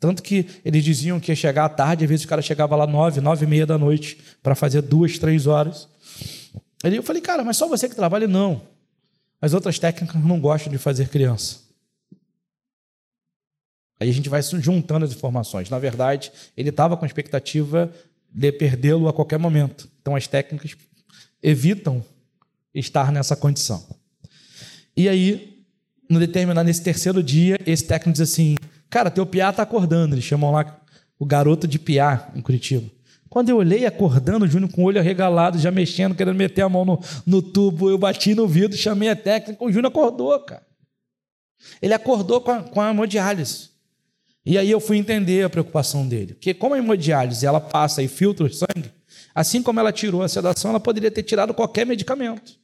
[0.00, 2.86] Tanto que eles diziam que ia chegar à tarde, às vezes o cara chegava lá
[2.86, 5.88] nove, nove e meia da noite para fazer duas, três horas.
[6.82, 8.26] Aí eu falei, cara, mas só você que trabalha?
[8.26, 8.62] Não.
[9.40, 11.60] As outras técnicas não gostam de fazer criança.
[14.00, 15.70] Aí a gente vai juntando as informações.
[15.70, 17.90] Na verdade, ele estava com a expectativa
[18.28, 19.88] de perdê-lo a qualquer momento.
[20.02, 20.74] Então as técnicas
[21.44, 22.02] evitam
[22.74, 23.84] estar nessa condição.
[24.96, 25.62] E aí,
[26.08, 28.56] no determinado nesse terceiro dia, esse técnico diz assim:
[28.88, 30.14] Cara, teu piá tá acordando.
[30.14, 30.80] Eles chamam lá
[31.18, 32.90] o garoto de piá em Curitiba.
[33.28, 36.68] Quando eu olhei acordando, o Júnior com o olho arregalado, já mexendo, querendo meter a
[36.68, 40.62] mão no, no tubo, eu bati no vidro, chamei a técnica, o Júnior acordou, cara.
[41.82, 43.70] Ele acordou com a, com a hemodiálise.
[44.46, 46.34] E aí eu fui entender a preocupação dele.
[46.34, 48.92] Porque como a hemodiálise ela passa e filtra o sangue,
[49.34, 52.58] assim como ela tirou a sedação, ela poderia ter tirado qualquer medicamento.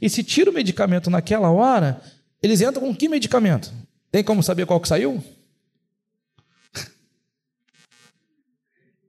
[0.00, 2.00] E se tira o medicamento naquela hora,
[2.42, 3.72] eles entram com que medicamento?
[4.10, 5.22] Tem como saber qual que saiu?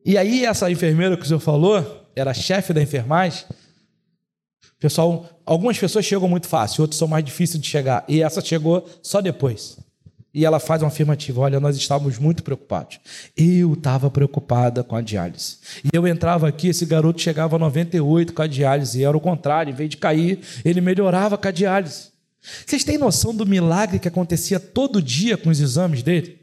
[0.06, 3.46] E aí, essa enfermeira que o senhor falou, era chefe da enfermagem.
[4.80, 8.06] Pessoal, algumas pessoas chegam muito fácil, outras são mais difíceis de chegar.
[8.08, 9.80] E essa chegou só depois.
[10.36, 13.00] E ela faz uma afirmativa: olha, nós estávamos muito preocupados.
[13.38, 15.60] Eu estava preocupada com a diálise.
[15.82, 19.00] E eu entrava aqui, esse garoto chegava a 98 com a diálise.
[19.00, 22.10] E era o contrário, em vez de cair, ele melhorava com a diálise.
[22.66, 26.38] Vocês têm noção do milagre que acontecia todo dia com os exames dele?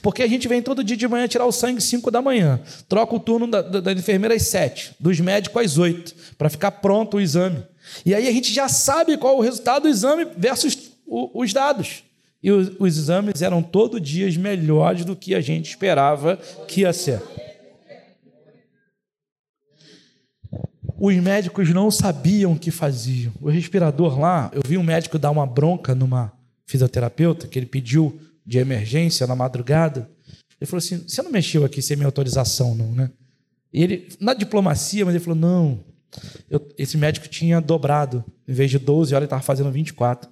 [0.00, 2.60] Porque a gente vem todo dia de manhã tirar o sangue às 5 da manhã,
[2.88, 6.70] troca o turno da, da, da enfermeira às 7, dos médicos às 8, para ficar
[6.70, 7.62] pronto o exame.
[8.06, 11.52] E aí a gente já sabe qual é o resultado do exame versus o, os
[11.52, 12.04] dados.
[12.42, 16.92] E os, os exames eram todo dia melhores do que a gente esperava que ia
[16.92, 17.20] ser.
[21.00, 23.32] Os médicos não sabiam o que faziam.
[23.40, 26.32] O respirador lá, eu vi um médico dar uma bronca numa
[26.66, 30.10] fisioterapeuta que ele pediu de emergência na madrugada.
[30.60, 33.10] Ele falou assim: Você não mexeu aqui sem minha autorização, não, né?
[33.72, 35.84] E ele, na diplomacia, mas ele falou: Não,
[36.50, 38.24] eu, esse médico tinha dobrado.
[38.46, 40.28] Em vez de 12 horas, ele estava fazendo 24.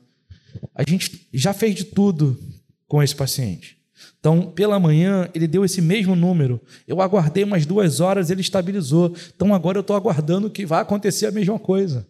[0.74, 2.38] A gente já fez de tudo
[2.86, 3.76] com esse paciente.
[4.18, 6.60] Então, pela manhã, ele deu esse mesmo número.
[6.86, 9.14] Eu aguardei umas duas horas, ele estabilizou.
[9.34, 12.06] Então, agora eu estou aguardando que vai acontecer a mesma coisa.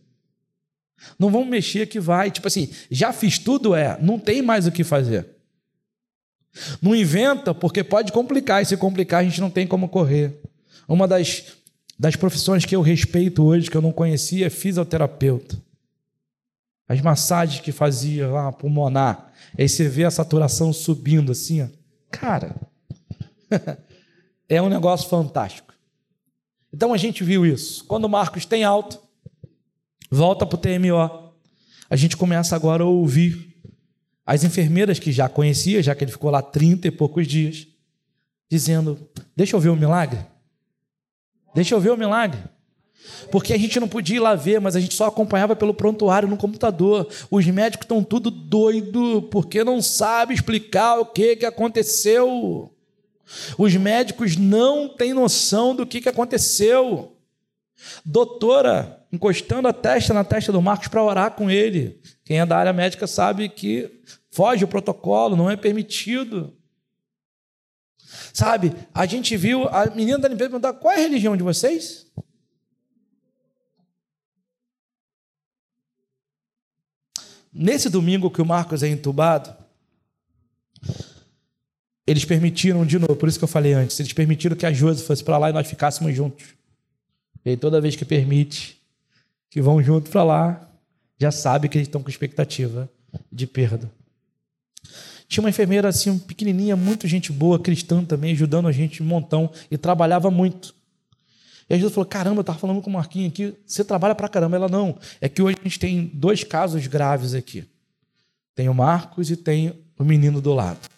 [1.18, 2.30] Não vamos mexer que vai.
[2.30, 5.26] Tipo assim, já fiz tudo, é, não tem mais o que fazer.
[6.80, 10.40] Não inventa, porque pode complicar, e se complicar, a gente não tem como correr.
[10.88, 11.44] Uma das,
[11.98, 15.65] das profissões que eu respeito hoje, que eu não conhecia, é fisioterapeuta.
[16.88, 19.32] As massagens que fazia lá, pulmonar.
[19.58, 21.68] Aí você vê a saturação subindo assim, ó.
[22.10, 22.54] Cara,
[24.48, 25.74] é um negócio fantástico.
[26.72, 27.84] Então a gente viu isso.
[27.84, 29.00] Quando o Marcos tem alta,
[30.10, 31.32] volta para o TMO.
[31.88, 33.54] A gente começa agora a ouvir
[34.24, 37.66] as enfermeiras que já conhecia, já que ele ficou lá 30 e poucos dias,
[38.50, 40.20] dizendo: Deixa eu ver o milagre.
[41.54, 42.42] Deixa eu ver o milagre.
[43.30, 46.28] Porque a gente não podia ir lá ver, mas a gente só acompanhava pelo prontuário
[46.28, 47.08] no computador.
[47.30, 52.72] Os médicos estão tudo doido porque não sabe explicar o que, que aconteceu.
[53.58, 57.16] Os médicos não têm noção do que, que aconteceu.
[58.04, 62.00] Doutora encostando a testa na testa do Marcos para orar com ele.
[62.24, 63.90] Quem é da área médica sabe que
[64.30, 66.54] foge o protocolo, não é permitido.
[68.32, 72.06] Sabe, a gente viu a menina da limpeza perguntar: qual é a religião de vocês?
[77.58, 79.50] Nesse domingo que o Marcos é entubado,
[82.06, 85.02] eles permitiram de novo, por isso que eu falei antes, eles permitiram que a Josi
[85.02, 86.48] fosse para lá e nós ficássemos juntos.
[87.42, 88.76] E toda vez que permite
[89.48, 90.70] que vão junto para lá,
[91.18, 92.90] já sabe que eles estão com expectativa
[93.32, 93.90] de perda.
[95.26, 99.50] Tinha uma enfermeira assim, pequenininha, muito gente boa, cristã também, ajudando a gente um montão
[99.70, 100.74] e trabalhava muito.
[101.68, 104.28] E a gente falou: caramba, eu estava falando com o Marquinhos aqui, você trabalha pra
[104.28, 104.56] caramba.
[104.56, 104.96] Ela não.
[105.20, 107.64] É que hoje a gente tem dois casos graves aqui.
[108.54, 110.88] Tem o Marcos e tem o menino do lado.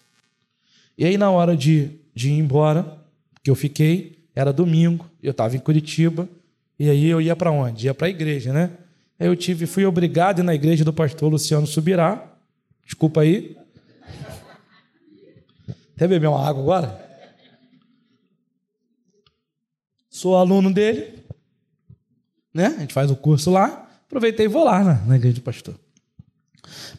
[0.97, 2.97] E aí, na hora de, de ir embora,
[3.43, 6.27] que eu fiquei, era domingo, eu estava em Curitiba,
[6.77, 7.87] e aí eu ia para onde?
[7.87, 8.71] Ia para a igreja, né?
[9.19, 12.23] Aí eu tive, fui obrigado na igreja do pastor Luciano Subirá.
[12.85, 13.57] Desculpa aí.
[15.97, 17.08] Quer beber uma água agora?
[20.19, 21.13] Sou aluno dele,
[22.53, 22.75] né?
[22.75, 23.89] A gente faz o curso lá.
[24.05, 25.75] Aproveitei e vou lá na, na igreja do pastor.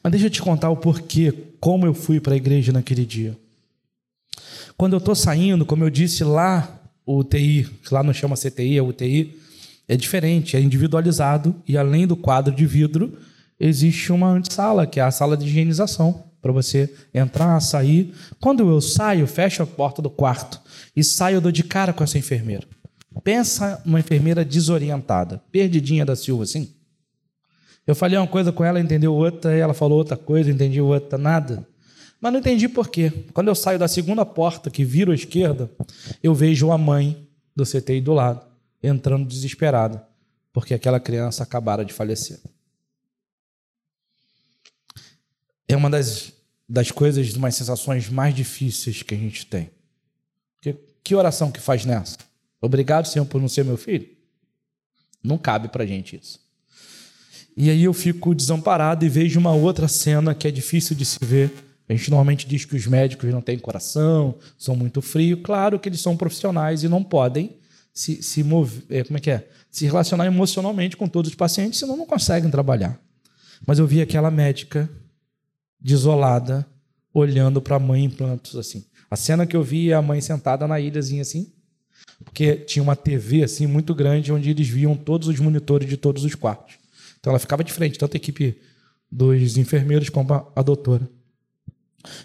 [0.02, 3.36] Mas deixa eu te contar o porquê, como eu fui para a igreja naquele dia.
[4.74, 8.78] Quando eu estou saindo, como eu disse lá, o UTI, que lá não chama CTI,
[8.78, 9.38] é UTI,
[9.86, 13.18] é diferente, é individualizado e além do quadro de vidro,
[13.60, 18.14] existe uma antessala, que é a sala de higienização, para você entrar, sair.
[18.40, 20.58] Quando eu saio, fecho a porta do quarto
[20.96, 22.66] e saio, eu dou de cara com essa enfermeira.
[23.22, 26.74] Pensa numa enfermeira desorientada, perdidinha da Silva, assim.
[27.86, 31.66] Eu falei uma coisa com ela, entendeu outra, ela falou outra coisa, entendi outra, nada.
[32.20, 33.12] Mas não entendi por quê.
[33.32, 35.70] Quando eu saio da segunda porta, que viro à esquerda,
[36.22, 38.46] eu vejo a mãe do CTI do lado,
[38.82, 40.06] entrando desesperada,
[40.52, 42.38] porque aquela criança acabara de falecer.
[45.66, 46.32] É uma das,
[46.68, 49.70] das coisas, umas sensações mais difíceis que a gente tem.
[51.02, 52.18] Que oração que faz nessa?
[52.60, 54.08] Obrigado, Senhor, por não ser meu filho?
[55.22, 56.40] Não cabe para gente isso.
[57.56, 61.18] E aí eu fico desamparado e vejo uma outra cena que é difícil de se
[61.20, 61.52] ver
[61.90, 65.40] a gente normalmente diz que os médicos não têm coração, são muito frios.
[65.42, 67.56] Claro que eles são profissionais e não podem
[67.92, 69.48] se, se mover, é, como é que é?
[69.68, 72.96] Se relacionar emocionalmente com todos os pacientes, senão não conseguem trabalhar.
[73.66, 74.88] Mas eu vi aquela médica
[75.80, 76.64] desolada,
[77.12, 78.84] olhando para a mãe em plantos assim.
[79.10, 81.52] A cena que eu vi é a mãe sentada na ilhazinha assim,
[82.24, 86.24] porque tinha uma TV assim muito grande onde eles viam todos os monitores de todos
[86.24, 86.76] os quartos.
[87.18, 88.58] Então ela ficava de frente, tanto a equipe
[89.10, 91.08] dos enfermeiros como a doutora.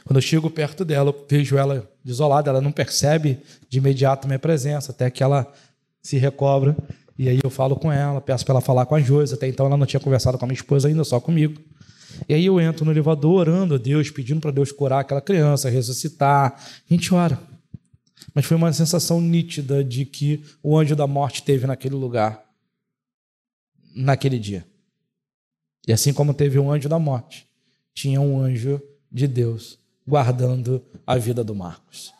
[0.05, 3.39] Quando eu chego perto dela, eu vejo ela desolada, ela não percebe
[3.69, 5.51] de imediato minha presença, até que ela
[6.01, 6.75] se recobra.
[7.17, 9.33] E aí eu falo com ela, peço para ela falar com a Josi.
[9.33, 11.59] Até então ela não tinha conversado com a minha esposa ainda, só comigo.
[12.29, 15.69] E aí eu entro no elevador orando a Deus, pedindo para Deus curar aquela criança,
[15.69, 16.55] ressuscitar.
[16.57, 17.37] A gente ora.
[18.35, 22.45] Mas foi uma sensação nítida de que o anjo da morte teve naquele lugar,
[23.95, 24.67] naquele dia.
[25.87, 27.47] E assim como teve um anjo da morte,
[27.93, 32.13] tinha um anjo de Deus guardando a vida do Marcos.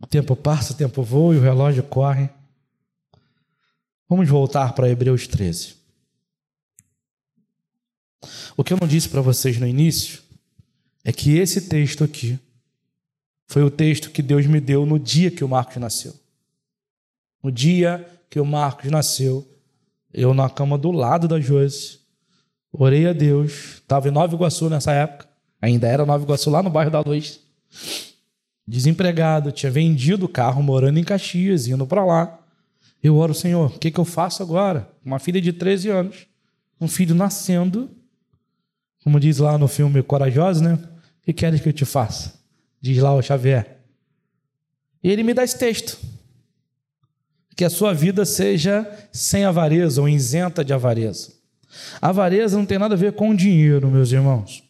[0.00, 2.30] O tempo passa, o tempo voa e o relógio corre.
[4.08, 5.74] Vamos voltar para Hebreus 13.
[8.56, 10.21] O que eu não disse para vocês no início
[11.04, 12.38] é que esse texto aqui
[13.46, 16.14] foi o texto que Deus me deu no dia que o Marcos nasceu.
[17.42, 19.46] No dia que o Marcos nasceu,
[20.12, 22.02] eu na cama do lado da Josi,
[22.72, 23.74] Orei a Deus.
[23.74, 25.28] Estava em Nova Iguaçu nessa época.
[25.60, 27.40] Ainda era Nova Iguaçu, lá no bairro da Luz.
[28.66, 32.38] Desempregado, tinha vendido o carro, morando em Caxias, indo para lá.
[33.02, 34.88] Eu oro, Senhor, o que, que eu faço agora?
[35.04, 36.26] Uma filha de 13 anos,
[36.80, 37.90] um filho nascendo,
[39.04, 40.78] como diz lá no filme Corajoso, né?
[41.22, 42.34] Que queres que eu te faça?
[42.80, 43.78] Diz lá o Xavier.
[45.02, 45.98] E ele me dá esse texto.
[47.56, 51.32] Que a sua vida seja sem avareza ou isenta de avareza.
[52.00, 54.62] A avareza não tem nada a ver com dinheiro, meus irmãos.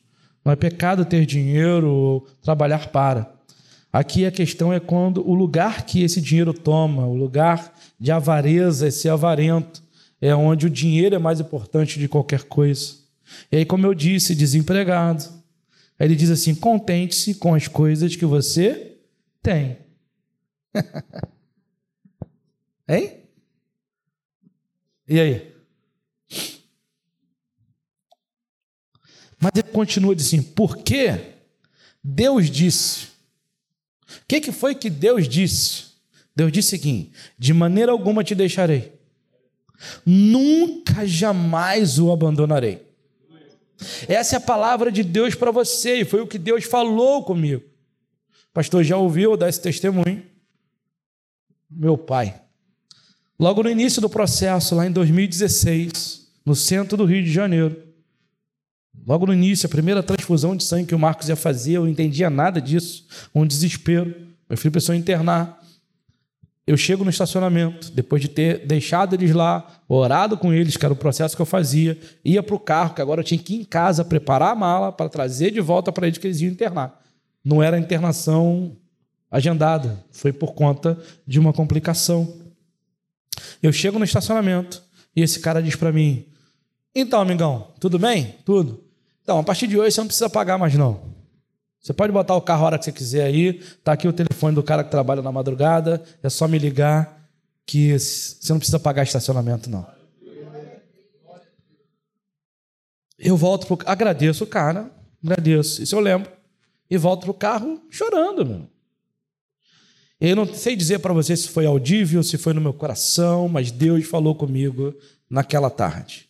[0.45, 3.33] Não é pecado ter dinheiro ou trabalhar para.
[3.93, 8.89] Aqui a questão é quando o lugar que esse dinheiro toma, o lugar de avareza,
[8.89, 9.83] esse avarento,
[10.21, 12.95] é onde o dinheiro é mais importante de qualquer coisa.
[13.51, 15.25] E aí, como eu disse, desempregado.
[16.03, 18.99] Ele diz assim: contente-se com as coisas que você
[19.41, 19.79] tem.
[22.89, 23.21] hein?
[25.09, 25.55] E aí?
[29.39, 31.37] Mas ele continua dizendo: por que
[32.03, 33.07] Deus disse?
[34.09, 35.93] O que, que foi que Deus disse?
[36.35, 38.93] Deus disse o seguinte: de maneira alguma te deixarei,
[40.05, 42.92] nunca jamais o abandonarei.
[44.09, 47.63] Essa é a palavra de Deus para você, e foi o que Deus falou comigo.
[48.53, 50.23] pastor já ouviu dar esse testemunho?
[51.71, 52.41] Meu pai.
[53.39, 57.77] Logo no início do processo, lá em 2016, no centro do Rio de Janeiro,
[59.07, 61.91] logo no início, a primeira transfusão de sangue que o Marcos ia fazer, eu não
[61.91, 64.15] entendia nada disso, um desespero.
[64.49, 65.62] Meu filho precisou internar.
[66.73, 70.95] Eu chego no estacionamento, depois de ter deixado eles lá, orado com eles, que era
[70.95, 73.61] o processo que eu fazia, ia para o carro, que agora eu tinha que ir
[73.61, 76.99] em casa, preparar a mala para trazer de volta para eles que eles iam internar.
[77.45, 78.75] Não era internação
[79.31, 82.37] agendada, foi por conta de uma complicação.
[83.63, 84.83] Eu chego no estacionamento
[85.15, 86.25] e esse cara diz para mim:
[86.95, 88.37] Então, amigão, tudo bem?
[88.47, 88.83] Tudo.
[89.23, 91.12] Então, a partir de hoje você não precisa pagar mais, não.
[91.83, 93.55] Você pode botar o carro a hora que você quiser aí.
[93.83, 96.01] Tá aqui o telefone do cara que trabalha na madrugada.
[96.23, 97.29] É só me ligar
[97.67, 99.85] que você não precisa pagar estacionamento, não.
[103.19, 104.91] Eu volto pro agradeço o cara,
[105.23, 106.31] agradeço, isso eu lembro.
[106.91, 108.69] E volto pro carro chorando, meu.
[110.21, 113.71] Eu não sei dizer para você se foi audível, se foi no meu coração, mas
[113.73, 114.95] Deus falou comigo
[115.29, 116.29] naquela tarde.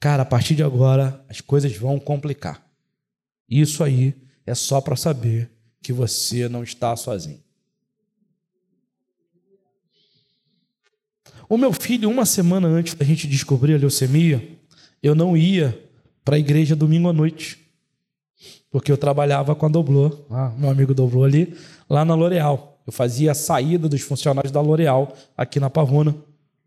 [0.00, 2.62] Cara, a partir de agora as coisas vão complicar.
[3.48, 4.14] Isso aí
[4.46, 5.50] é só para saber
[5.82, 7.42] que você não está sozinho.
[11.48, 14.42] O meu filho, uma semana antes da gente descobrir a leucemia,
[15.02, 15.78] eu não ia
[16.24, 17.58] para a igreja domingo à noite,
[18.70, 20.24] porque eu trabalhava com a Doblô,
[20.56, 21.54] meu amigo Doblô ali,
[21.88, 22.80] lá na L'Oréal.
[22.86, 26.14] Eu fazia a saída dos funcionários da L'Oréal aqui na Pavuna,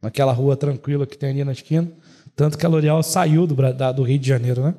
[0.02, 1.92] naquela rua tranquila que tem ali na esquina.
[2.36, 3.56] Tanto que a L'Oréal saiu do,
[3.96, 4.76] do Rio de Janeiro, né?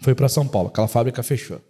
[0.00, 0.68] Foi para São Paulo.
[0.68, 1.60] Aquela fábrica fechou.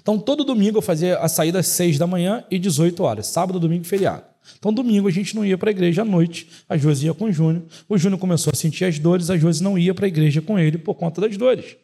[0.00, 3.26] Então, todo domingo eu fazia a saída às 6 da manhã e 18 horas.
[3.26, 4.24] Sábado, domingo e feriado.
[4.58, 6.48] Então, domingo a gente não ia para a igreja à noite.
[6.68, 7.64] A Josi ia com o Júnior.
[7.88, 9.30] O Júnior começou a sentir as dores.
[9.30, 11.76] A Josi não ia para a igreja com ele por conta das dores.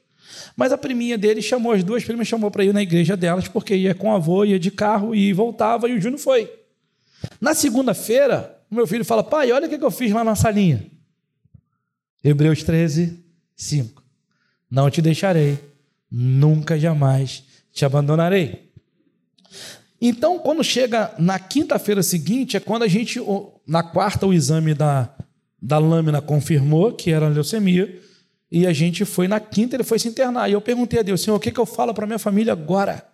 [0.57, 3.75] Mas a priminha dele chamou, as duas primas chamou para ir na igreja delas, porque
[3.75, 6.51] ia com o avô, ia de carro e voltava, e o Júnior foi.
[7.41, 10.87] Na segunda-feira, o meu filho fala: pai, olha o que eu fiz lá na salinha.
[12.25, 13.18] Hebreus 13,
[13.57, 14.02] 5.
[14.73, 15.59] Não te deixarei,
[16.11, 18.73] nunca jamais te abandonarei.
[20.01, 23.20] Então, quando chega na quinta-feira seguinte, é quando a gente,
[23.66, 25.14] na quarta, o exame da,
[25.61, 28.01] da lâmina confirmou que era leucemia,
[28.51, 30.49] e a gente foi na quinta, ele foi se internar.
[30.49, 33.07] E eu perguntei a Deus, Senhor, o que, que eu falo para minha família agora?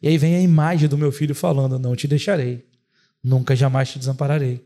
[0.00, 2.64] E aí vem a imagem do meu filho falando: Não te deixarei,
[3.20, 4.64] nunca jamais te desampararei.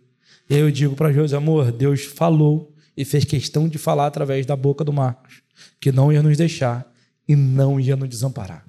[0.51, 4.47] E aí eu digo para José, amor, Deus falou e fez questão de falar através
[4.47, 5.43] da boca do Marcos
[5.81, 6.91] que não ia nos deixar
[7.27, 8.65] e não ia nos desamparar.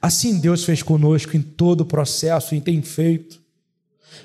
[0.00, 3.40] Assim Deus fez conosco em todo o processo e tem feito.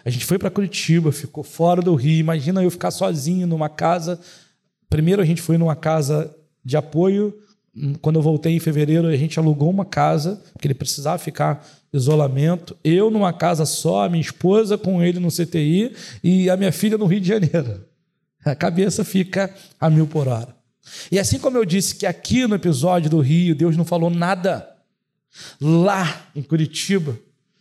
[0.04, 2.20] A gente foi para Curitiba, ficou fora do Rio.
[2.20, 4.20] Imagina eu ficar sozinho numa casa.
[4.90, 7.38] Primeiro a gente foi numa casa de apoio.
[8.02, 11.64] Quando eu voltei em fevereiro, a gente alugou uma casa, porque ele precisava ficar
[11.94, 12.76] isolamento.
[12.84, 15.94] Eu numa casa só, a minha esposa com ele no CTI
[16.24, 17.87] e a minha filha no Rio de Janeiro.
[18.52, 20.56] A cabeça fica a mil por hora.
[21.12, 24.68] E assim como eu disse que aqui no episódio do Rio, Deus não falou nada,
[25.60, 27.18] lá em Curitiba,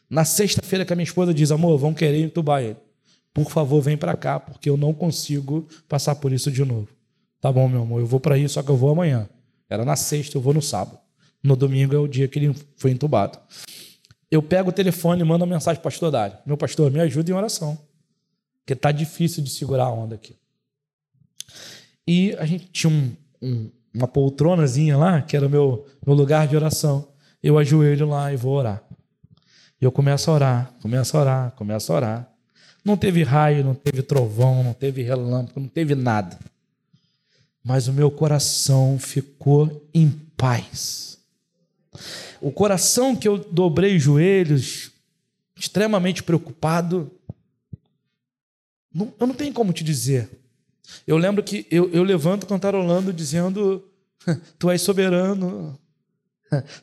[0.09, 2.76] na sexta-feira que a minha esposa diz, amor, vão querer entubar ele.
[3.34, 6.89] Por favor, vem para cá, porque eu não consigo passar por isso de novo.
[7.41, 9.28] Tá bom, meu amor, eu vou para isso, só que eu vou amanhã.
[9.68, 10.99] Era na sexta, eu vou no sábado.
[11.43, 13.39] No domingo é o dia que ele foi entubado.
[14.30, 16.39] Eu pego o telefone e mando uma mensagem para o pastor Dário.
[16.47, 17.78] Meu pastor, me ajuda em oração.
[18.61, 20.34] Porque tá difícil de segurar a onda aqui.
[22.07, 26.47] E a gente tinha um, um, uma poltronazinha lá, que era o meu, meu lugar
[26.47, 27.09] de oração.
[27.43, 28.83] Eu ajoelho lá e vou orar.
[29.81, 32.33] E eu começo a orar, começo a orar, começo a orar.
[32.85, 36.39] Não teve raio, não teve trovão, não teve relâmpago, não teve nada.
[37.65, 41.19] Mas o meu coração ficou em paz.
[42.41, 44.93] O coração que eu dobrei os joelhos,
[45.59, 47.11] extremamente preocupado,
[48.95, 50.31] não, eu não tenho como te dizer.
[51.07, 53.84] Eu lembro que eu, eu levanto cantarolando, dizendo:
[54.59, 55.78] Tu és soberano,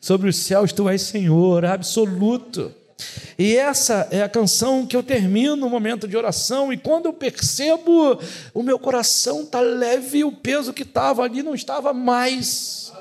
[0.00, 2.72] Sobre os céus tu és Senhor, absoluto.
[3.38, 7.12] E essa é a canção que eu termino no momento de oração, e quando eu
[7.12, 8.18] percebo,
[8.52, 12.92] o meu coração está leve o peso que estava ali não estava mais.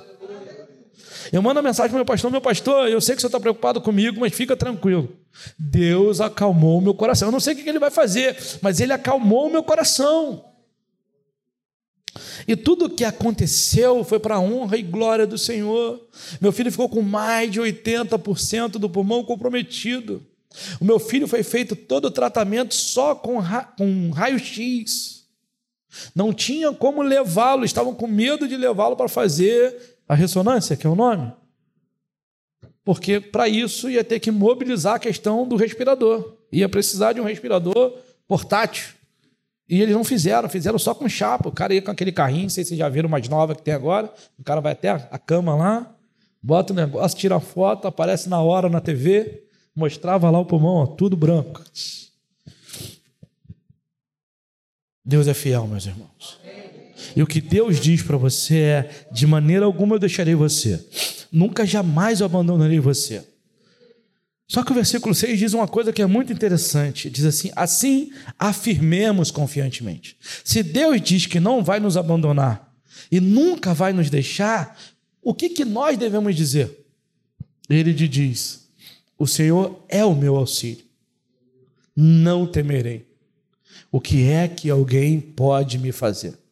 [1.31, 3.39] Eu mando a mensagem para o meu pastor: meu pastor, eu sei que você está
[3.39, 5.09] preocupado comigo, mas fica tranquilo.
[5.57, 7.27] Deus acalmou o meu coração.
[7.27, 10.52] Eu não sei o que ele vai fazer, mas ele acalmou o meu coração.
[12.47, 16.07] E tudo o que aconteceu foi para a honra e glória do Senhor.
[16.41, 20.25] Meu filho ficou com mais de 80% do pulmão comprometido.
[20.79, 25.23] O meu filho foi feito todo o tratamento só com, ra com raio-x.
[26.15, 30.89] Não tinha como levá-lo, estavam com medo de levá-lo para fazer a ressonância, que é
[30.89, 31.31] o nome.
[32.83, 36.35] Porque para isso ia ter que mobilizar a questão do respirador.
[36.51, 38.93] Ia precisar de um respirador portátil.
[39.67, 41.49] E eles não fizeram, fizeram só com chapa.
[41.49, 43.61] O cara ia com aquele carrinho, não sei se vocês já viram mais nova que
[43.61, 44.13] tem agora.
[44.37, 45.95] O cara vai até a cama lá,
[46.41, 49.43] bota o negócio, tira a foto, aparece na hora na TV,
[49.75, 51.61] mostrava lá o pulmão, ó, tudo branco.
[55.05, 56.39] Deus é fiel, meus irmãos.
[57.15, 60.85] E o que Deus diz para você é: de maneira alguma eu deixarei você,
[61.31, 63.32] nunca jamais eu abandonarei você.
[64.47, 68.11] Só que o versículo 6 diz uma coisa que é muito interessante: diz assim, assim
[68.37, 70.17] afirmemos confiantemente.
[70.43, 72.73] Se Deus diz que não vai nos abandonar
[73.11, 74.77] e nunca vai nos deixar,
[75.21, 76.85] o que, que nós devemos dizer?
[77.69, 78.67] Ele diz:
[79.17, 80.83] O Senhor é o meu auxílio,
[81.95, 83.07] não temerei.
[83.91, 86.42] O que é que alguém pode me fazer?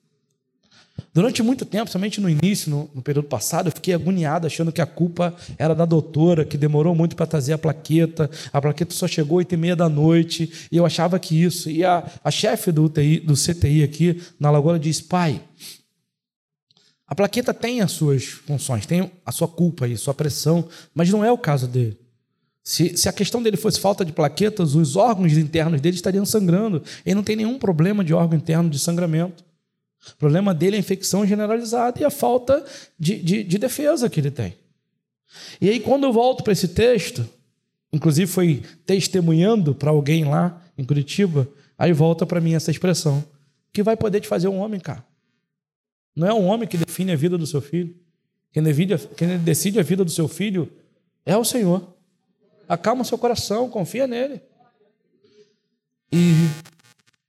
[1.14, 4.82] Durante muito tempo, somente no início, no, no, período passado, eu fiquei agoniado, achando que
[4.82, 8.30] a culpa era da doutora, que demorou muito para trazer a plaqueta.
[8.54, 11.70] A plaqueta só chegou e meia da noite, e eu achava que isso.
[11.70, 15.42] E a, a chefe do, UTI, do CTI aqui na Lagoa diz: pai,
[17.06, 21.26] a plaqueta tem as suas funções, tem a sua culpa e sua pressão, mas não
[21.26, 22.00] é o caso dele.
[22.64, 26.82] Se, se, a questão dele fosse falta de plaquetas, os órgãos internos dele estariam sangrando.
[27.06, 29.44] Ele não tem nenhum problema de órgão interno de sangramento.
[30.10, 32.66] O problema dele é a infecção generalizada e a falta
[32.98, 34.56] de, de, de defesa que ele tem.
[35.60, 37.28] E aí, quando eu volto para esse texto,
[37.94, 41.48] inclusive foi testemunhando para alguém lá em Curitiba,
[41.78, 43.24] aí volta para mim essa expressão:
[43.72, 45.06] que vai poder te fazer um homem, cara.
[46.16, 47.96] Não é um homem que define a vida do seu filho.
[48.52, 50.70] Quem decide, quem decide a vida do seu filho
[51.26, 51.96] é o Senhor.
[52.68, 54.42] Acalma o seu coração, confia nele.
[56.12, 56.34] E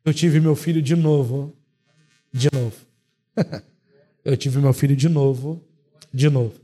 [0.05, 1.55] eu tive meu filho de novo
[2.33, 2.77] de novo.
[4.25, 5.63] eu tive meu filho de novo,
[6.13, 6.55] de novo.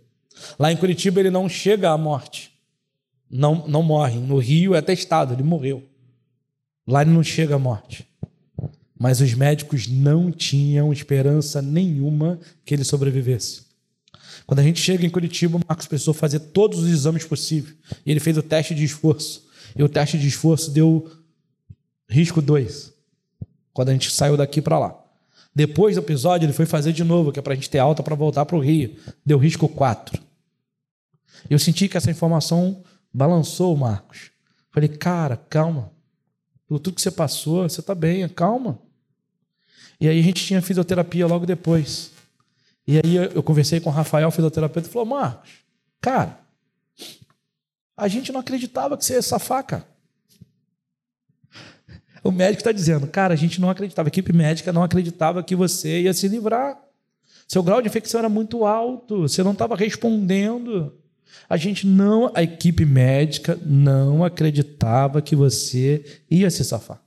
[0.58, 2.52] Lá em Curitiba ele não chega à morte.
[3.30, 4.18] Não, não morre.
[4.18, 5.82] No Rio é testado, ele morreu.
[6.86, 8.06] Lá ele não chega à morte.
[8.98, 13.68] Mas os médicos não tinham esperança nenhuma que ele sobrevivesse.
[14.46, 17.76] Quando a gente chega em Curitiba, o Marcos precisou fazer todos os exames possíveis.
[18.04, 19.46] E ele fez o teste de esforço.
[19.76, 21.10] E o teste de esforço deu
[22.08, 22.92] risco 2.
[23.72, 25.04] Quando a gente saiu daqui para lá.
[25.58, 28.00] Depois do episódio, ele foi fazer de novo, que é para a gente ter alta
[28.00, 28.96] para voltar para o Rio.
[29.26, 30.22] Deu risco 4.
[31.50, 32.80] Eu senti que essa informação
[33.12, 34.30] balançou o Marcos.
[34.70, 35.90] Falei, cara, calma.
[36.68, 38.78] Pelo tudo que você passou, você está bem, calma.
[40.00, 42.12] E aí a gente tinha fisioterapia logo depois.
[42.86, 45.50] E aí eu conversei com o Rafael, fisioterapeuta, e falou: Marcos,
[46.00, 46.38] cara,
[47.96, 49.88] a gente não acreditava que você ia safar, cara.
[52.22, 55.54] O médico está dizendo, cara, a gente não acreditava, a equipe médica não acreditava que
[55.54, 56.78] você ia se livrar.
[57.46, 60.92] Seu grau de infecção era muito alto, você não estava respondendo.
[61.48, 67.00] A gente não, a equipe médica não acreditava que você ia se safar.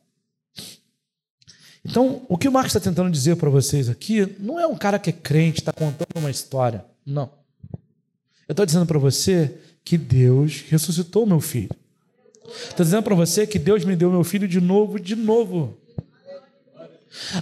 [1.84, 5.00] Então, o que o Marcos está tentando dizer para vocês aqui não é um cara
[5.00, 6.86] que é crente, está contando uma história.
[7.06, 7.32] Não.
[8.48, 11.70] Eu estou dizendo para você que Deus ressuscitou meu filho.
[12.70, 15.78] Estou dizendo para você que Deus me deu meu filho de novo, de novo.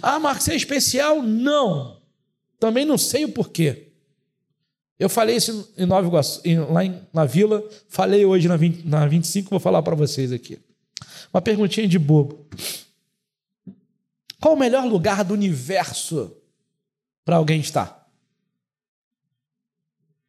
[0.01, 1.22] Ah, Marcos, é especial?
[1.22, 2.01] Não.
[2.60, 3.88] Também não sei o porquê.
[4.97, 9.07] Eu falei isso em Nova Iguaçu, lá em, na vila, falei hoje na, 20, na
[9.07, 10.60] 25, vou falar para vocês aqui.
[11.34, 12.45] Uma perguntinha de bobo.
[14.41, 16.36] Qual o melhor lugar do universo
[17.24, 18.10] para alguém estar?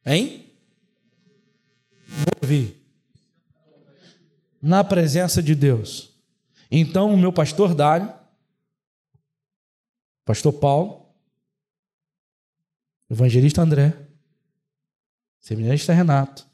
[0.06, 0.46] Hein?
[2.06, 2.79] Vou ouvir
[4.60, 6.10] na presença de Deus.
[6.70, 8.12] Então, o meu pastor Dário,
[10.24, 11.06] pastor Paulo,
[13.10, 13.96] evangelista André,
[15.40, 16.46] seminarista Renato,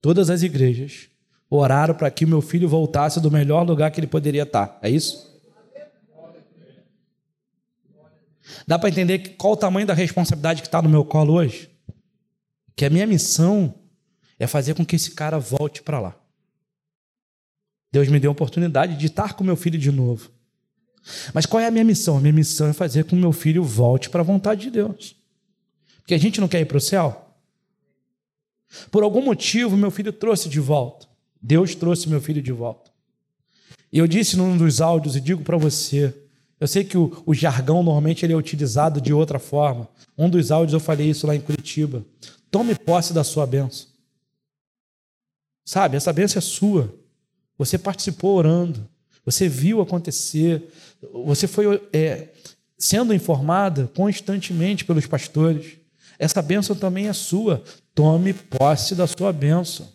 [0.00, 1.08] todas as igrejas
[1.48, 4.78] oraram para que meu filho voltasse do melhor lugar que ele poderia estar.
[4.82, 5.32] É isso?
[8.66, 11.74] Dá para entender qual o tamanho da responsabilidade que está no meu colo hoje?
[12.76, 13.74] que a minha missão
[14.38, 16.16] é fazer com que esse cara volte para lá.
[17.94, 20.28] Deus me deu a oportunidade de estar com meu filho de novo.
[21.32, 22.16] Mas qual é a minha missão?
[22.16, 25.14] A minha missão é fazer com que meu filho volte para a vontade de Deus.
[26.00, 27.24] Porque a gente não quer ir para o céu?
[28.90, 31.06] Por algum motivo, meu filho trouxe de volta.
[31.40, 32.90] Deus trouxe meu filho de volta.
[33.92, 36.12] E eu disse num dos áudios, e digo para você,
[36.58, 39.88] eu sei que o, o, jargão normalmente ele é utilizado de outra forma.
[40.18, 42.04] Um dos áudios eu falei isso lá em Curitiba.
[42.50, 43.86] Tome posse da sua benção.
[45.64, 47.03] Sabe, essa benção é sua.
[47.58, 48.88] Você participou orando.
[49.24, 50.62] Você viu acontecer.
[51.24, 52.28] Você foi é,
[52.78, 55.78] sendo informada constantemente pelos pastores.
[56.18, 57.62] Essa bênção também é sua.
[57.94, 59.92] Tome posse da sua bênção.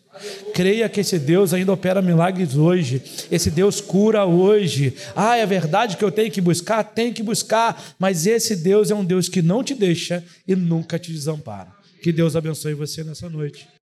[0.54, 3.02] Creia que esse Deus ainda opera milagres hoje.
[3.32, 4.94] Esse Deus cura hoje.
[5.16, 6.84] Ah, é verdade que eu tenho que buscar?
[6.84, 7.96] Tenho que buscar.
[7.98, 11.72] Mas esse Deus é um Deus que não te deixa e nunca te desampara.
[12.02, 13.68] Que Deus abençoe você nessa noite.